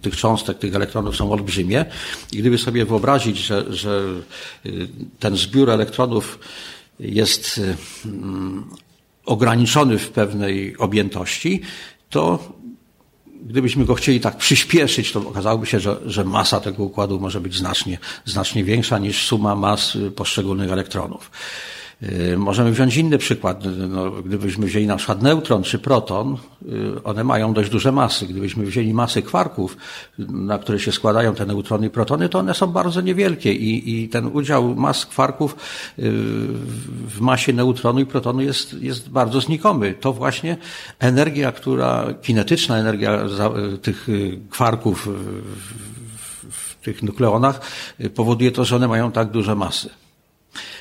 tych 0.03 0.17
cząstek, 0.17 0.59
tych 0.59 0.75
elektronów 0.75 1.17
są 1.17 1.33
olbrzymie. 1.33 1.85
I 2.33 2.37
gdyby 2.39 2.59
sobie 2.59 2.85
wyobrazić, 2.85 3.39
że, 3.39 3.75
że 3.75 4.03
ten 5.19 5.37
zbiór 5.37 5.71
elektronów 5.71 6.39
jest 7.01 7.59
y, 7.59 7.77
mm, 8.05 8.65
ograniczony 9.27 9.99
w 9.99 10.11
pewnej 10.11 10.77
objętości, 10.77 11.61
to 12.11 12.53
gdybyśmy 13.45 13.85
go 13.85 13.95
chcieli 13.95 14.21
tak 14.21 14.37
przyspieszyć, 14.37 15.13
to 15.13 15.29
okazałoby 15.29 15.67
się, 15.67 15.81
że, 15.81 15.97
że 16.07 16.25
masa 16.25 16.61
tego 16.61 16.85
układu 16.85 17.21
może 17.21 17.41
być 17.41 17.57
znacznie, 17.57 17.99
znacznie 18.25 18.65
większa 18.65 18.99
niż 18.99 19.27
suma 19.27 19.55
mas 19.55 19.99
poszczególnych 20.17 20.73
elektronów. 20.73 21.31
Y, 22.13 22.37
możemy 22.39 22.71
wziąć 22.71 22.97
inny 22.97 23.19
przykład. 23.19 23.65
No, 23.89 24.11
gdybyśmy 24.11 24.67
wzięli 24.67 24.87
na 24.87 24.97
przykład 24.97 25.23
neutron 25.23 25.63
czy 25.63 25.79
proton, 25.79 26.37
y, 26.63 27.03
one 27.05 27.25
mają 27.25 27.53
dość 27.53 27.71
duże 27.71 27.93
masy. 27.93 28.27
Gdybyśmy 28.27 28.67
wzięli 28.67 28.95
masy 28.95 29.23
kwarków, 29.23 29.77
na 30.19 30.59
które 30.59 30.81
się 30.81 30.93
składają 30.93 31.35
te 31.35 31.47
neutrony 31.47 31.87
i 31.87 31.91
protony, 31.91 32.29
to 32.29 32.39
one 32.39 32.55
są 32.55 32.67
bardzo 32.67 33.01
niewielkie 33.01 33.53
i, 33.53 34.03
i 34.03 34.09
ten 34.09 34.27
udział 34.27 34.75
mas 34.75 35.07
kwarków 35.07 35.53
y, 35.53 35.57
w 37.09 37.21
masie 37.21 37.53
neutronu 37.53 38.01
i 38.01 38.07
protonu 38.07 38.43
jest, 38.43 38.83
jest 38.83 39.09
bardzo 39.09 39.41
znikomy. 39.41 39.95
To 40.01 40.13
właśnie 40.13 40.57
energia, 40.99 41.53
która, 41.53 42.15
kinetyczna 42.23 42.79
energia 42.79 43.19
tych 43.83 44.09
kwarków 44.51 45.09
w 46.51 46.85
tych 46.85 47.03
nukleonach 47.03 47.61
powoduje 48.15 48.53
to, 48.53 48.65
że 48.65 48.77
one 48.77 48.89
mają 48.89 49.13
tak 49.13 49.31
duże 49.31 49.55
masy. 49.55 50.04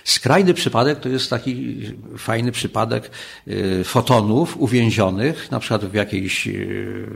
Skrajny 0.04 0.54
przypadek 0.54 1.00
to 1.00 1.10
jest 1.10 1.30
taki 1.30 1.82
fajny 2.18 2.52
przypadek 2.52 3.12
y, 3.48 3.84
fotonów 3.84 4.58
uwięzionych, 4.58 5.52
na 5.52 5.60
przykład 5.60 5.86
w 5.86 5.94
jakiejś, 5.94 6.48
y, 6.48 7.08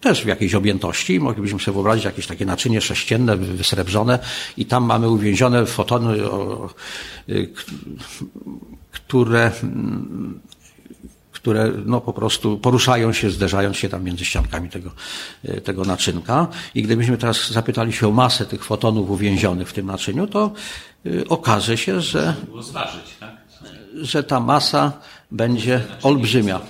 też 0.00 0.24
w 0.24 0.26
jakiejś 0.26 0.54
objętości. 0.54 1.20
Moglibyśmy 1.20 1.60
sobie 1.60 1.72
wyobrazić 1.72 2.04
jakieś 2.04 2.26
takie 2.26 2.46
naczynie 2.46 2.80
sześcienne, 2.80 3.36
wysrebrzone 3.36 4.18
i 4.56 4.66
tam 4.66 4.84
mamy 4.84 5.08
uwięzione 5.08 5.66
fotony, 5.66 6.18
y, 7.28 7.52
które 8.90 9.50
które 11.32 11.72
no 11.86 12.00
po 12.00 12.12
prostu 12.12 12.58
poruszają 12.58 13.12
się, 13.12 13.30
zderzając 13.30 13.76
się 13.76 13.88
tam 13.88 14.04
między 14.04 14.24
ściankami 14.24 14.70
tego, 14.70 14.90
tego 15.64 15.84
naczynka. 15.84 16.46
I 16.74 16.82
gdybyśmy 16.82 17.16
teraz 17.18 17.50
zapytali 17.50 17.92
się 17.92 18.08
o 18.08 18.10
masę 18.10 18.46
tych 18.46 18.64
fotonów 18.64 19.10
uwięzionych 19.10 19.68
w 19.68 19.72
tym 19.72 19.86
naczyniu, 19.86 20.26
to 20.26 20.52
okaże 21.28 21.76
się, 21.76 22.00
że, 22.00 22.34
tak? 23.20 23.36
że 23.94 24.22
ta 24.22 24.40
masa 24.40 24.92
będzie 25.30 25.80
olbrzymia. 26.02 26.60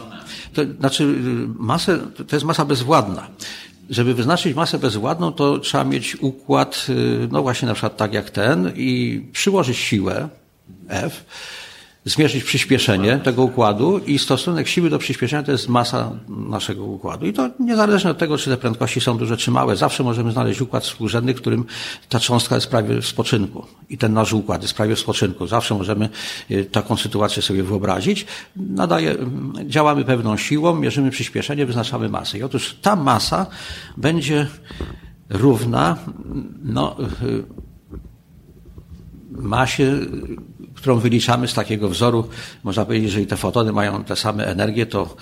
To 0.55 0.63
znaczy 0.79 1.15
masę, 1.59 1.99
to 2.29 2.37
jest 2.37 2.47
masa 2.47 2.65
bezwładna. 2.65 3.29
Żeby 3.91 4.15
wyznaczyć 4.15 4.57
masę 4.57 4.79
bezwładną, 4.79 5.33
to 5.33 5.59
trzeba 5.59 5.85
mieć 5.85 6.17
układ, 6.17 6.87
e, 6.89 7.29
no 7.31 7.43
właśnie 7.43 7.69
na 7.69 7.75
przykład 7.75 7.97
tak 7.97 8.13
jak 8.13 8.31
ten 8.31 8.73
i 8.77 9.21
przyłożyć 9.33 9.77
siłę 9.77 10.29
F, 10.89 11.25
zmierzyć 12.05 12.45
przyspieszenie 12.45 13.19
tego 13.19 13.43
układu 13.43 13.99
i 13.99 14.19
stosunek 14.19 14.69
siły 14.69 14.91
do 14.91 14.99
przyspieszenia 14.99 15.43
to 15.43 15.53
jest 15.53 15.69
masa 15.69 16.13
naszego 16.29 16.85
układu. 16.85 17.27
I 17.27 17.33
to 17.33 17.51
niezależnie 17.61 18.11
od 18.11 18.19
tego, 18.19 18.39
czy 18.39 18.51
te 18.51 18.57
prędkości 18.57 19.01
są 19.01 19.19
duże 19.19 19.37
czy 19.37 19.51
małe, 19.51 19.77
zawsze 19.77 20.03
możemy 20.03 20.33
znaleźć 20.33 20.61
układ 20.61 20.85
współrzędny, 20.85 21.35
którym 21.35 21.65
ta 22.09 22.21
cząstka 22.21 22.55
jest 22.55 22.67
prawie 22.67 23.01
w 23.01 23.07
spoczynku. 23.07 23.67
I 23.89 23.99
ten 23.99 24.13
nasz 24.13 24.33
układ 24.33 24.63
jest 24.63 24.75
prawie 24.75 24.97
w 24.97 24.99
spoczynku. 24.99 25.47
Zawsze 25.47 25.75
możemy 25.75 26.09
y, 26.51 26.65
taką 26.65 26.97
sytuację 26.97 27.43
sobie 27.43 27.63
wyobrazić. 27.63 28.27
Nadaje, 28.57 29.17
działamy 29.67 30.05
pewną 30.05 30.37
siłą, 30.37 30.75
mierzymy 30.75 31.11
przyspieszenie, 31.11 31.67
wyznaczamy 31.67 32.09
masę. 32.09 32.39
I 32.39 32.43
otóż 32.43 32.77
ta 32.83 32.97
masa 32.97 33.47
będzie 33.97 34.47
równa, 35.31 35.97
no, 36.63 36.97
y, 37.23 37.64
masie 39.39 40.01
którą 40.75 40.99
wyliczamy 40.99 41.49
z 41.49 41.55
takiego 41.55 41.89
wzoru, 41.89 42.29
można 42.65 42.85
powiedzieć, 42.85 43.11
że 43.11 43.11
jeżeli 43.11 43.27
te 43.27 43.37
fotony 43.37 43.73
mają 43.73 44.05
te 44.05 44.17
same 44.17 44.47
energie, 44.47 44.87
to, 44.87 45.17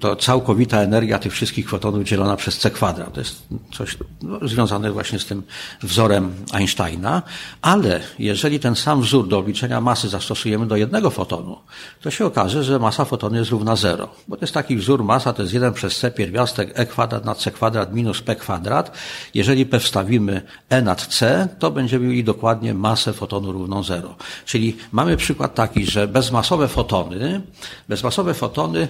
to 0.00 0.16
całkowita 0.16 0.80
energia 0.80 1.18
tych 1.18 1.32
wszystkich 1.32 1.68
fotonów 1.68 2.04
dzielona 2.04 2.36
przez 2.36 2.58
c 2.58 2.70
kwadrat. 2.70 3.12
To 3.12 3.20
jest 3.20 3.42
coś 3.72 3.96
no, 4.22 4.38
związane 4.42 4.92
właśnie 4.92 5.18
z 5.18 5.26
tym 5.26 5.42
wzorem 5.82 6.34
Einsteina, 6.52 7.22
ale 7.62 8.00
jeżeli 8.18 8.60
ten 8.60 8.76
sam 8.76 9.02
wzór 9.02 9.28
do 9.28 9.38
obliczenia 9.38 9.80
masy 9.80 10.08
zastosujemy 10.08 10.66
do 10.66 10.76
jednego 10.76 11.10
fotonu, 11.10 11.58
to 12.00 12.10
się 12.10 12.26
okaże, 12.26 12.64
że 12.64 12.78
masa 12.78 13.04
fotonu 13.04 13.36
jest 13.36 13.50
równa 13.50 13.76
zero. 13.76 14.08
Bo 14.28 14.36
to 14.36 14.44
jest 14.44 14.54
taki 14.54 14.76
wzór 14.76 15.04
masa, 15.04 15.32
to 15.32 15.42
jest 15.42 15.54
1 15.54 15.72
przez 15.72 15.98
c 15.98 16.10
pierwiastek 16.10 16.72
e 16.74 16.86
kwadrat 16.86 17.24
nad 17.24 17.38
c 17.38 17.50
kwadrat 17.50 17.94
minus 17.94 18.22
p 18.22 18.36
kwadrat. 18.36 18.96
Jeżeli 19.34 19.66
p 19.66 19.80
wstawimy 19.80 20.42
e 20.68 20.82
nad 20.82 21.06
c, 21.06 21.48
to 21.58 21.70
będziemy 21.70 22.06
mieli 22.06 22.24
dokładnie 22.24 22.74
masę 22.74 23.12
fotonu 23.12 23.52
równą 23.52 23.82
zero. 23.82 24.16
Czyli 24.46 24.76
mamy 24.92 25.16
przykład 25.16 25.54
taki, 25.54 25.86
że 25.86 26.08
bezmasowe 26.08 26.68
fotony, 26.68 27.40
bezmasowe 27.88 28.34
fotony 28.34 28.88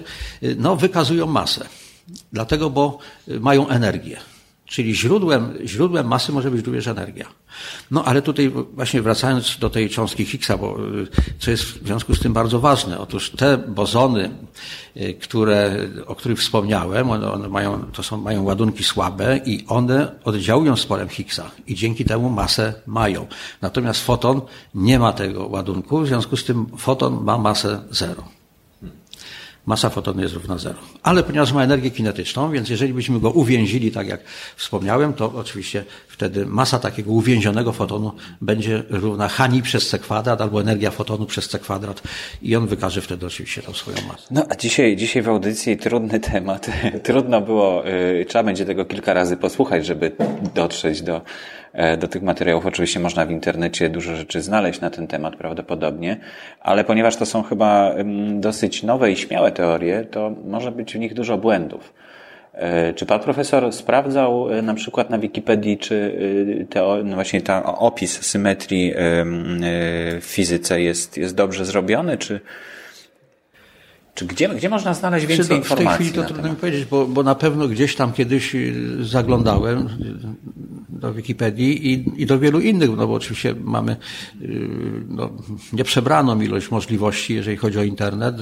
no, 0.57 0.75
wykazują 0.75 1.25
masę. 1.25 1.67
Dlatego, 2.33 2.69
bo 2.69 2.97
y, 3.27 3.39
mają 3.39 3.67
energię. 3.67 4.19
Czyli 4.65 4.95
źródłem, 4.95 5.53
źródłem 5.65 6.07
masy 6.07 6.31
może 6.31 6.51
być 6.51 6.65
również 6.65 6.87
energia. 6.87 7.25
No 7.91 8.03
ale 8.03 8.21
tutaj 8.21 8.51
właśnie 8.73 9.01
wracając 9.01 9.57
do 9.59 9.69
tej 9.69 9.89
cząstki 9.89 10.25
Higgsa, 10.25 10.57
bo 10.57 10.77
y, 10.79 11.07
co 11.39 11.51
jest 11.51 11.63
w 11.63 11.85
związku 11.85 12.15
z 12.15 12.19
tym 12.19 12.33
bardzo 12.33 12.59
ważne. 12.59 12.99
Otóż 12.99 13.29
te 13.29 13.57
bozony, 13.57 14.29
y, 14.97 15.13
które, 15.13 15.77
o 16.07 16.15
których 16.15 16.39
wspomniałem, 16.39 17.09
one, 17.09 17.31
one 17.31 17.49
mają, 17.49 17.83
to 17.91 18.03
są, 18.03 18.17
mają 18.17 18.43
ładunki 18.43 18.83
słabe 18.83 19.39
i 19.45 19.65
one 19.67 20.11
oddziałują 20.23 20.75
z 20.75 20.85
polem 20.85 21.09
Higgsa 21.09 21.51
i 21.67 21.75
dzięki 21.75 22.05
temu 22.05 22.29
masę 22.29 22.73
mają. 22.87 23.27
Natomiast 23.61 24.05
foton 24.05 24.41
nie 24.75 24.99
ma 24.99 25.13
tego 25.13 25.47
ładunku, 25.47 25.99
w 25.99 26.07
związku 26.07 26.37
z 26.37 26.43
tym 26.45 26.65
foton 26.77 27.23
ma 27.23 27.37
masę 27.37 27.83
zero 27.91 28.42
masa 29.65 29.89
fotonu 29.89 30.21
jest 30.21 30.33
równa 30.33 30.57
zero. 30.57 30.75
Ale 31.03 31.23
ponieważ 31.23 31.51
ma 31.53 31.63
energię 31.63 31.91
kinetyczną, 31.91 32.51
więc 32.51 32.69
jeżeli 32.69 32.93
byśmy 32.93 33.19
go 33.19 33.31
uwięzili, 33.31 33.91
tak 33.91 34.07
jak 34.07 34.19
wspomniałem, 34.55 35.13
to 35.13 35.31
oczywiście 35.35 35.85
wtedy 36.07 36.45
masa 36.45 36.79
takiego 36.79 37.11
uwięzionego 37.11 37.71
fotonu 37.71 38.11
będzie 38.41 38.83
równa 38.89 39.27
Hani 39.27 39.61
przez 39.61 39.89
c 39.89 39.99
kwadrat 39.99 40.41
albo 40.41 40.61
energia 40.61 40.91
fotonu 40.91 41.25
przez 41.25 41.49
c 41.49 41.59
kwadrat 41.59 42.03
i 42.41 42.55
on 42.55 42.67
wykaże 42.67 43.01
wtedy 43.01 43.25
oczywiście 43.25 43.61
tą 43.61 43.73
swoją 43.73 43.97
masę. 44.07 44.27
No 44.31 44.45
a 44.49 44.55
dzisiaj, 44.55 44.95
dzisiaj 44.95 45.21
w 45.21 45.29
audycji 45.29 45.77
trudny 45.77 46.19
temat. 46.19 46.69
Trudno 47.03 47.41
było, 47.41 47.83
yy, 47.85 48.25
trzeba 48.25 48.43
będzie 48.43 48.65
tego 48.65 48.85
kilka 48.85 49.13
razy 49.13 49.37
posłuchać, 49.37 49.85
żeby 49.85 50.11
dotrzeć 50.55 51.01
do 51.01 51.21
do 51.97 52.07
tych 52.07 52.23
materiałów 52.23 52.65
oczywiście 52.65 52.99
można 52.99 53.25
w 53.25 53.31
internecie 53.31 53.89
dużo 53.89 54.15
rzeczy 54.15 54.41
znaleźć 54.41 54.81
na 54.81 54.89
ten 54.89 55.07
temat 55.07 55.35
prawdopodobnie, 55.35 56.17
ale 56.59 56.83
ponieważ 56.83 57.15
to 57.15 57.25
są 57.25 57.43
chyba 57.43 57.95
dosyć 58.33 58.83
nowe 58.83 59.11
i 59.11 59.15
śmiałe 59.15 59.51
teorie, 59.51 60.05
to 60.11 60.31
może 60.45 60.71
być 60.71 60.93
w 60.93 60.99
nich 60.99 61.13
dużo 61.13 61.37
błędów. 61.37 61.93
E, 62.53 62.93
czy 62.93 63.05
pan 63.05 63.19
profesor 63.19 63.73
sprawdzał 63.73 64.53
e, 64.53 64.61
na 64.61 64.73
przykład 64.73 65.09
na 65.09 65.17
Wikipedii, 65.17 65.77
czy 65.77 66.19
teo, 66.69 66.97
no 67.03 67.15
właśnie 67.15 67.41
ta 67.41 67.77
opis 67.77 68.21
symetrii 68.21 68.93
w 68.95 70.25
fizyce 70.25 70.81
jest, 70.81 71.17
jest 71.17 71.35
dobrze 71.35 71.65
zrobiony, 71.65 72.17
czy, 72.17 72.39
czy 74.13 74.25
gdzie, 74.25 74.49
gdzie 74.49 74.69
można 74.69 74.93
znaleźć 74.93 75.25
więcej 75.25 75.57
informacji? 75.57 75.85
W 75.85 75.97
tej 75.97 76.07
chwili 76.07 76.11
to 76.11 76.33
trudno 76.33 76.49
mi 76.49 76.55
powiedzieć, 76.55 76.85
bo, 76.85 77.05
bo 77.05 77.23
na 77.23 77.35
pewno 77.35 77.67
gdzieś 77.67 77.95
tam 77.95 78.13
kiedyś 78.13 78.55
zaglądałem 79.01 79.89
do 80.89 81.13
Wikipedii 81.13 81.93
i, 81.93 82.21
i 82.21 82.25
do 82.25 82.39
wielu 82.39 82.59
innych, 82.59 82.89
no 82.97 83.07
bo 83.07 83.13
oczywiście 83.13 83.55
mamy 83.63 83.95
no, 85.07 85.29
nieprzebraną 85.73 86.41
ilość 86.41 86.71
możliwości, 86.71 87.33
jeżeli 87.33 87.57
chodzi 87.57 87.79
o 87.79 87.83
internet. 87.83 88.35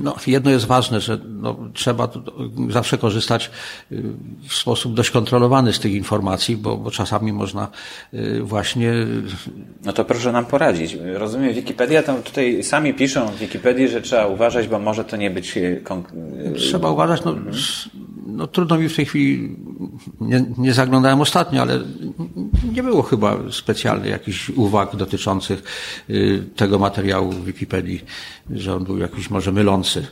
No, 0.00 0.16
jedno 0.26 0.50
jest 0.50 0.66
ważne, 0.66 1.00
że 1.00 1.18
no, 1.28 1.56
trzeba 1.72 2.08
zawsze 2.70 2.98
korzystać 2.98 3.50
w 4.48 4.54
sposób 4.54 4.94
dość 4.94 5.10
kontrolowany 5.10 5.72
z 5.72 5.80
tych 5.80 5.92
informacji, 5.92 6.56
bo, 6.56 6.76
bo 6.76 6.90
czasami 6.90 7.32
można 7.32 7.68
właśnie... 8.42 8.92
No 9.84 9.92
to 9.92 10.04
proszę 10.04 10.32
nam 10.32 10.46
poradzić. 10.46 10.96
Rozumiem, 11.14 11.54
Wikipedia, 11.54 12.02
tam 12.02 12.22
tutaj 12.22 12.62
sami 12.62 12.94
piszą 12.94 13.26
w 13.26 13.38
Wikipedii, 13.38 13.88
że 13.88 14.02
trzeba 14.02 14.28
uważać, 14.38 14.68
bo 14.68 14.78
może 14.78 15.04
to 15.04 15.16
nie 15.16 15.30
być. 15.30 15.58
E, 15.58 15.80
Trzeba 16.56 16.90
uważać, 16.90 17.24
no, 17.24 17.34
no 18.26 18.46
trudno 18.46 18.78
mi 18.78 18.88
w 18.88 18.96
tej 18.96 19.06
chwili, 19.06 19.56
nie, 20.20 20.44
nie 20.58 20.74
zaglądałem 20.74 21.20
ostatnio, 21.20 21.62
ale 21.62 21.78
nie 22.64 22.82
było 22.82 23.02
chyba 23.02 23.36
specjalnych 23.50 24.10
jakichś 24.10 24.50
uwag 24.50 24.96
dotyczących 24.96 25.62
y, 26.10 26.44
tego 26.56 26.78
materiału 26.78 27.32
w 27.32 27.44
Wikipedii, 27.44 28.04
że 28.50 28.74
on 28.74 28.84
był 28.84 28.98
jakiś 28.98 29.30
może 29.30 29.52
mylący. 29.52 30.06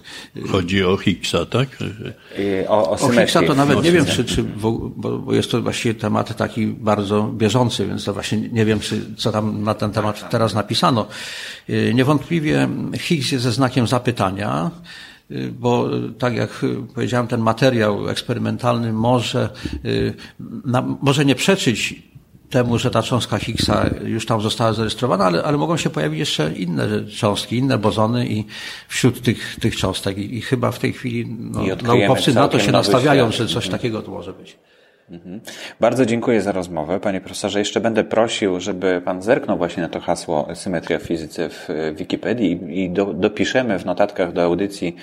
Chodzi 0.51 0.85
o 0.85 0.97
Higgsa, 0.97 1.47
tak? 1.47 1.69
Y, 2.39 2.69
o, 2.69 2.91
o, 2.91 2.99
o 3.01 3.11
Higgsa 3.11 3.43
to 3.43 3.55
nawet 3.55 3.83
nie 3.83 3.93
wiem, 3.93 4.07
czy, 4.07 4.25
czy 4.25 4.43
bo, 4.43 4.73
bo 4.97 5.35
jest 5.35 5.51
to 5.51 5.63
właściwie 5.63 5.95
temat 5.95 6.37
taki 6.37 6.67
bardzo 6.67 7.23
bieżący, 7.23 7.87
więc 7.87 8.05
to 8.05 8.15
właśnie 8.15 8.39
nie 8.39 8.65
wiem, 8.65 8.81
czy, 8.81 9.15
co 9.17 9.33
tam 9.33 9.63
na 9.63 9.75
ten 9.75 9.91
temat 9.91 10.31
teraz 10.31 10.55
napisano. 10.55 11.07
Y, 11.71 11.93
niewątpliwie 11.95 12.69
Higgs 12.99 13.33
jest 13.33 13.45
ze 13.45 13.53
znakiem 13.53 13.87
zapytania, 13.87 14.71
bo 15.53 15.91
tak 16.19 16.35
jak 16.35 16.65
powiedziałem, 16.95 17.27
ten 17.27 17.41
materiał 17.41 18.09
eksperymentalny 18.09 18.93
może, 18.93 19.49
może 21.03 21.25
nie 21.25 21.35
przeczyć 21.35 22.03
temu, 22.51 22.79
że 22.79 22.91
ta 22.91 23.03
cząstka 23.03 23.39
Higgsa 23.39 23.91
już 24.05 24.27
tam 24.27 24.41
została 24.41 24.73
zarejestrowana, 24.73 25.25
ale, 25.25 25.43
ale 25.43 25.57
mogą 25.57 25.77
się 25.77 25.91
pojawić 25.91 26.19
jeszcze 26.19 26.53
inne 26.53 27.05
cząstki, 27.05 27.57
inne 27.57 27.79
bozony 27.79 28.27
i 28.27 28.45
wśród 28.89 29.23
tych, 29.23 29.57
tych 29.61 29.77
cząstek 29.77 30.19
i, 30.19 30.37
i 30.37 30.41
chyba 30.41 30.71
w 30.73 30.79
tej 30.79 30.93
chwili 30.93 31.37
no, 31.41 31.63
naukowcy 31.83 32.35
na 32.35 32.49
to 32.49 32.59
się 32.59 32.73
nastawiają, 32.73 33.31
świat. 33.31 33.49
że 33.49 33.55
coś 33.55 33.69
takiego 33.69 34.03
to 34.03 34.11
może 34.11 34.33
być. 34.33 34.59
Mhm. 35.11 35.41
Bardzo 35.81 36.07
dziękuję 36.07 36.41
za 36.41 36.53
rozmowę. 36.53 37.01
Panie 37.01 37.21
profesorze, 37.21 37.59
jeszcze 37.59 37.81
będę 37.81 38.05
prosił, 38.05 38.61
żeby 38.61 39.03
Pan 39.05 39.23
zerknął 39.23 39.59
właśnie 39.59 39.83
na 39.83 39.89
to 39.89 40.01
hasło 40.01 40.49
symetria 40.55 40.99
w 40.99 41.03
fizyce 41.03 41.49
w 41.49 41.69
Wikipedii 41.95 42.81
i 42.85 42.91
do, 42.91 43.05
dopiszemy 43.05 43.79
w 43.79 43.85
notatkach 43.85 44.33
do 44.33 44.43
audycji 44.43 44.97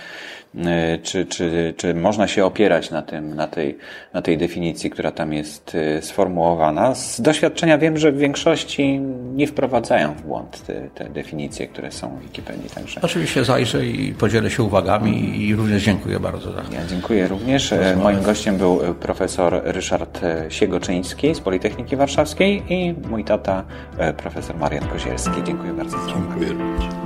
czy, 1.03 1.25
czy, 1.25 1.73
czy 1.77 1.93
można 1.93 2.27
się 2.27 2.45
opierać 2.45 2.91
na, 2.91 3.01
tym, 3.01 3.35
na, 3.35 3.47
tej, 3.47 3.77
na 4.13 4.21
tej 4.21 4.37
definicji, 4.37 4.89
która 4.89 5.11
tam 5.11 5.33
jest 5.33 5.75
e, 5.75 6.01
sformułowana? 6.01 6.95
Z 6.95 7.21
doświadczenia 7.21 7.77
wiem, 7.77 7.97
że 7.97 8.11
w 8.11 8.17
większości 8.17 8.99
nie 9.33 9.47
wprowadzają 9.47 10.13
w 10.13 10.21
błąd 10.21 10.65
te, 10.65 10.73
te 10.95 11.09
definicje, 11.09 11.67
które 11.67 11.91
są 11.91 12.17
w 12.17 12.21
Wikipedii. 12.21 12.69
Także... 12.69 13.01
Oczywiście 13.01 13.45
zajrzę 13.45 13.85
i 13.85 14.13
podzielę 14.13 14.49
się 14.49 14.63
uwagami 14.63 15.41
i 15.41 15.55
również 15.55 15.83
dziękuję 15.83 16.19
bardzo 16.19 16.51
za 16.51 16.57
Ja 16.57 16.85
dziękuję 16.89 17.27
również. 17.27 17.73
E, 17.73 17.95
moim 17.95 18.21
gościem 18.21 18.57
był 18.57 18.79
profesor 18.99 19.61
Ryszard 19.63 20.21
Siegoczyński 20.49 21.35
z 21.35 21.39
Politechniki 21.39 21.95
Warszawskiej 21.95 22.63
i 22.69 22.95
mój 23.09 23.23
tata 23.23 23.63
profesor 24.17 24.57
Marian 24.57 24.87
Kozielski. 24.87 25.43
Dziękuję 25.43 25.73
bardzo 25.73 25.97
za 25.97 26.03
uwagę. 26.03 26.45
Dziękuję. 26.47 27.02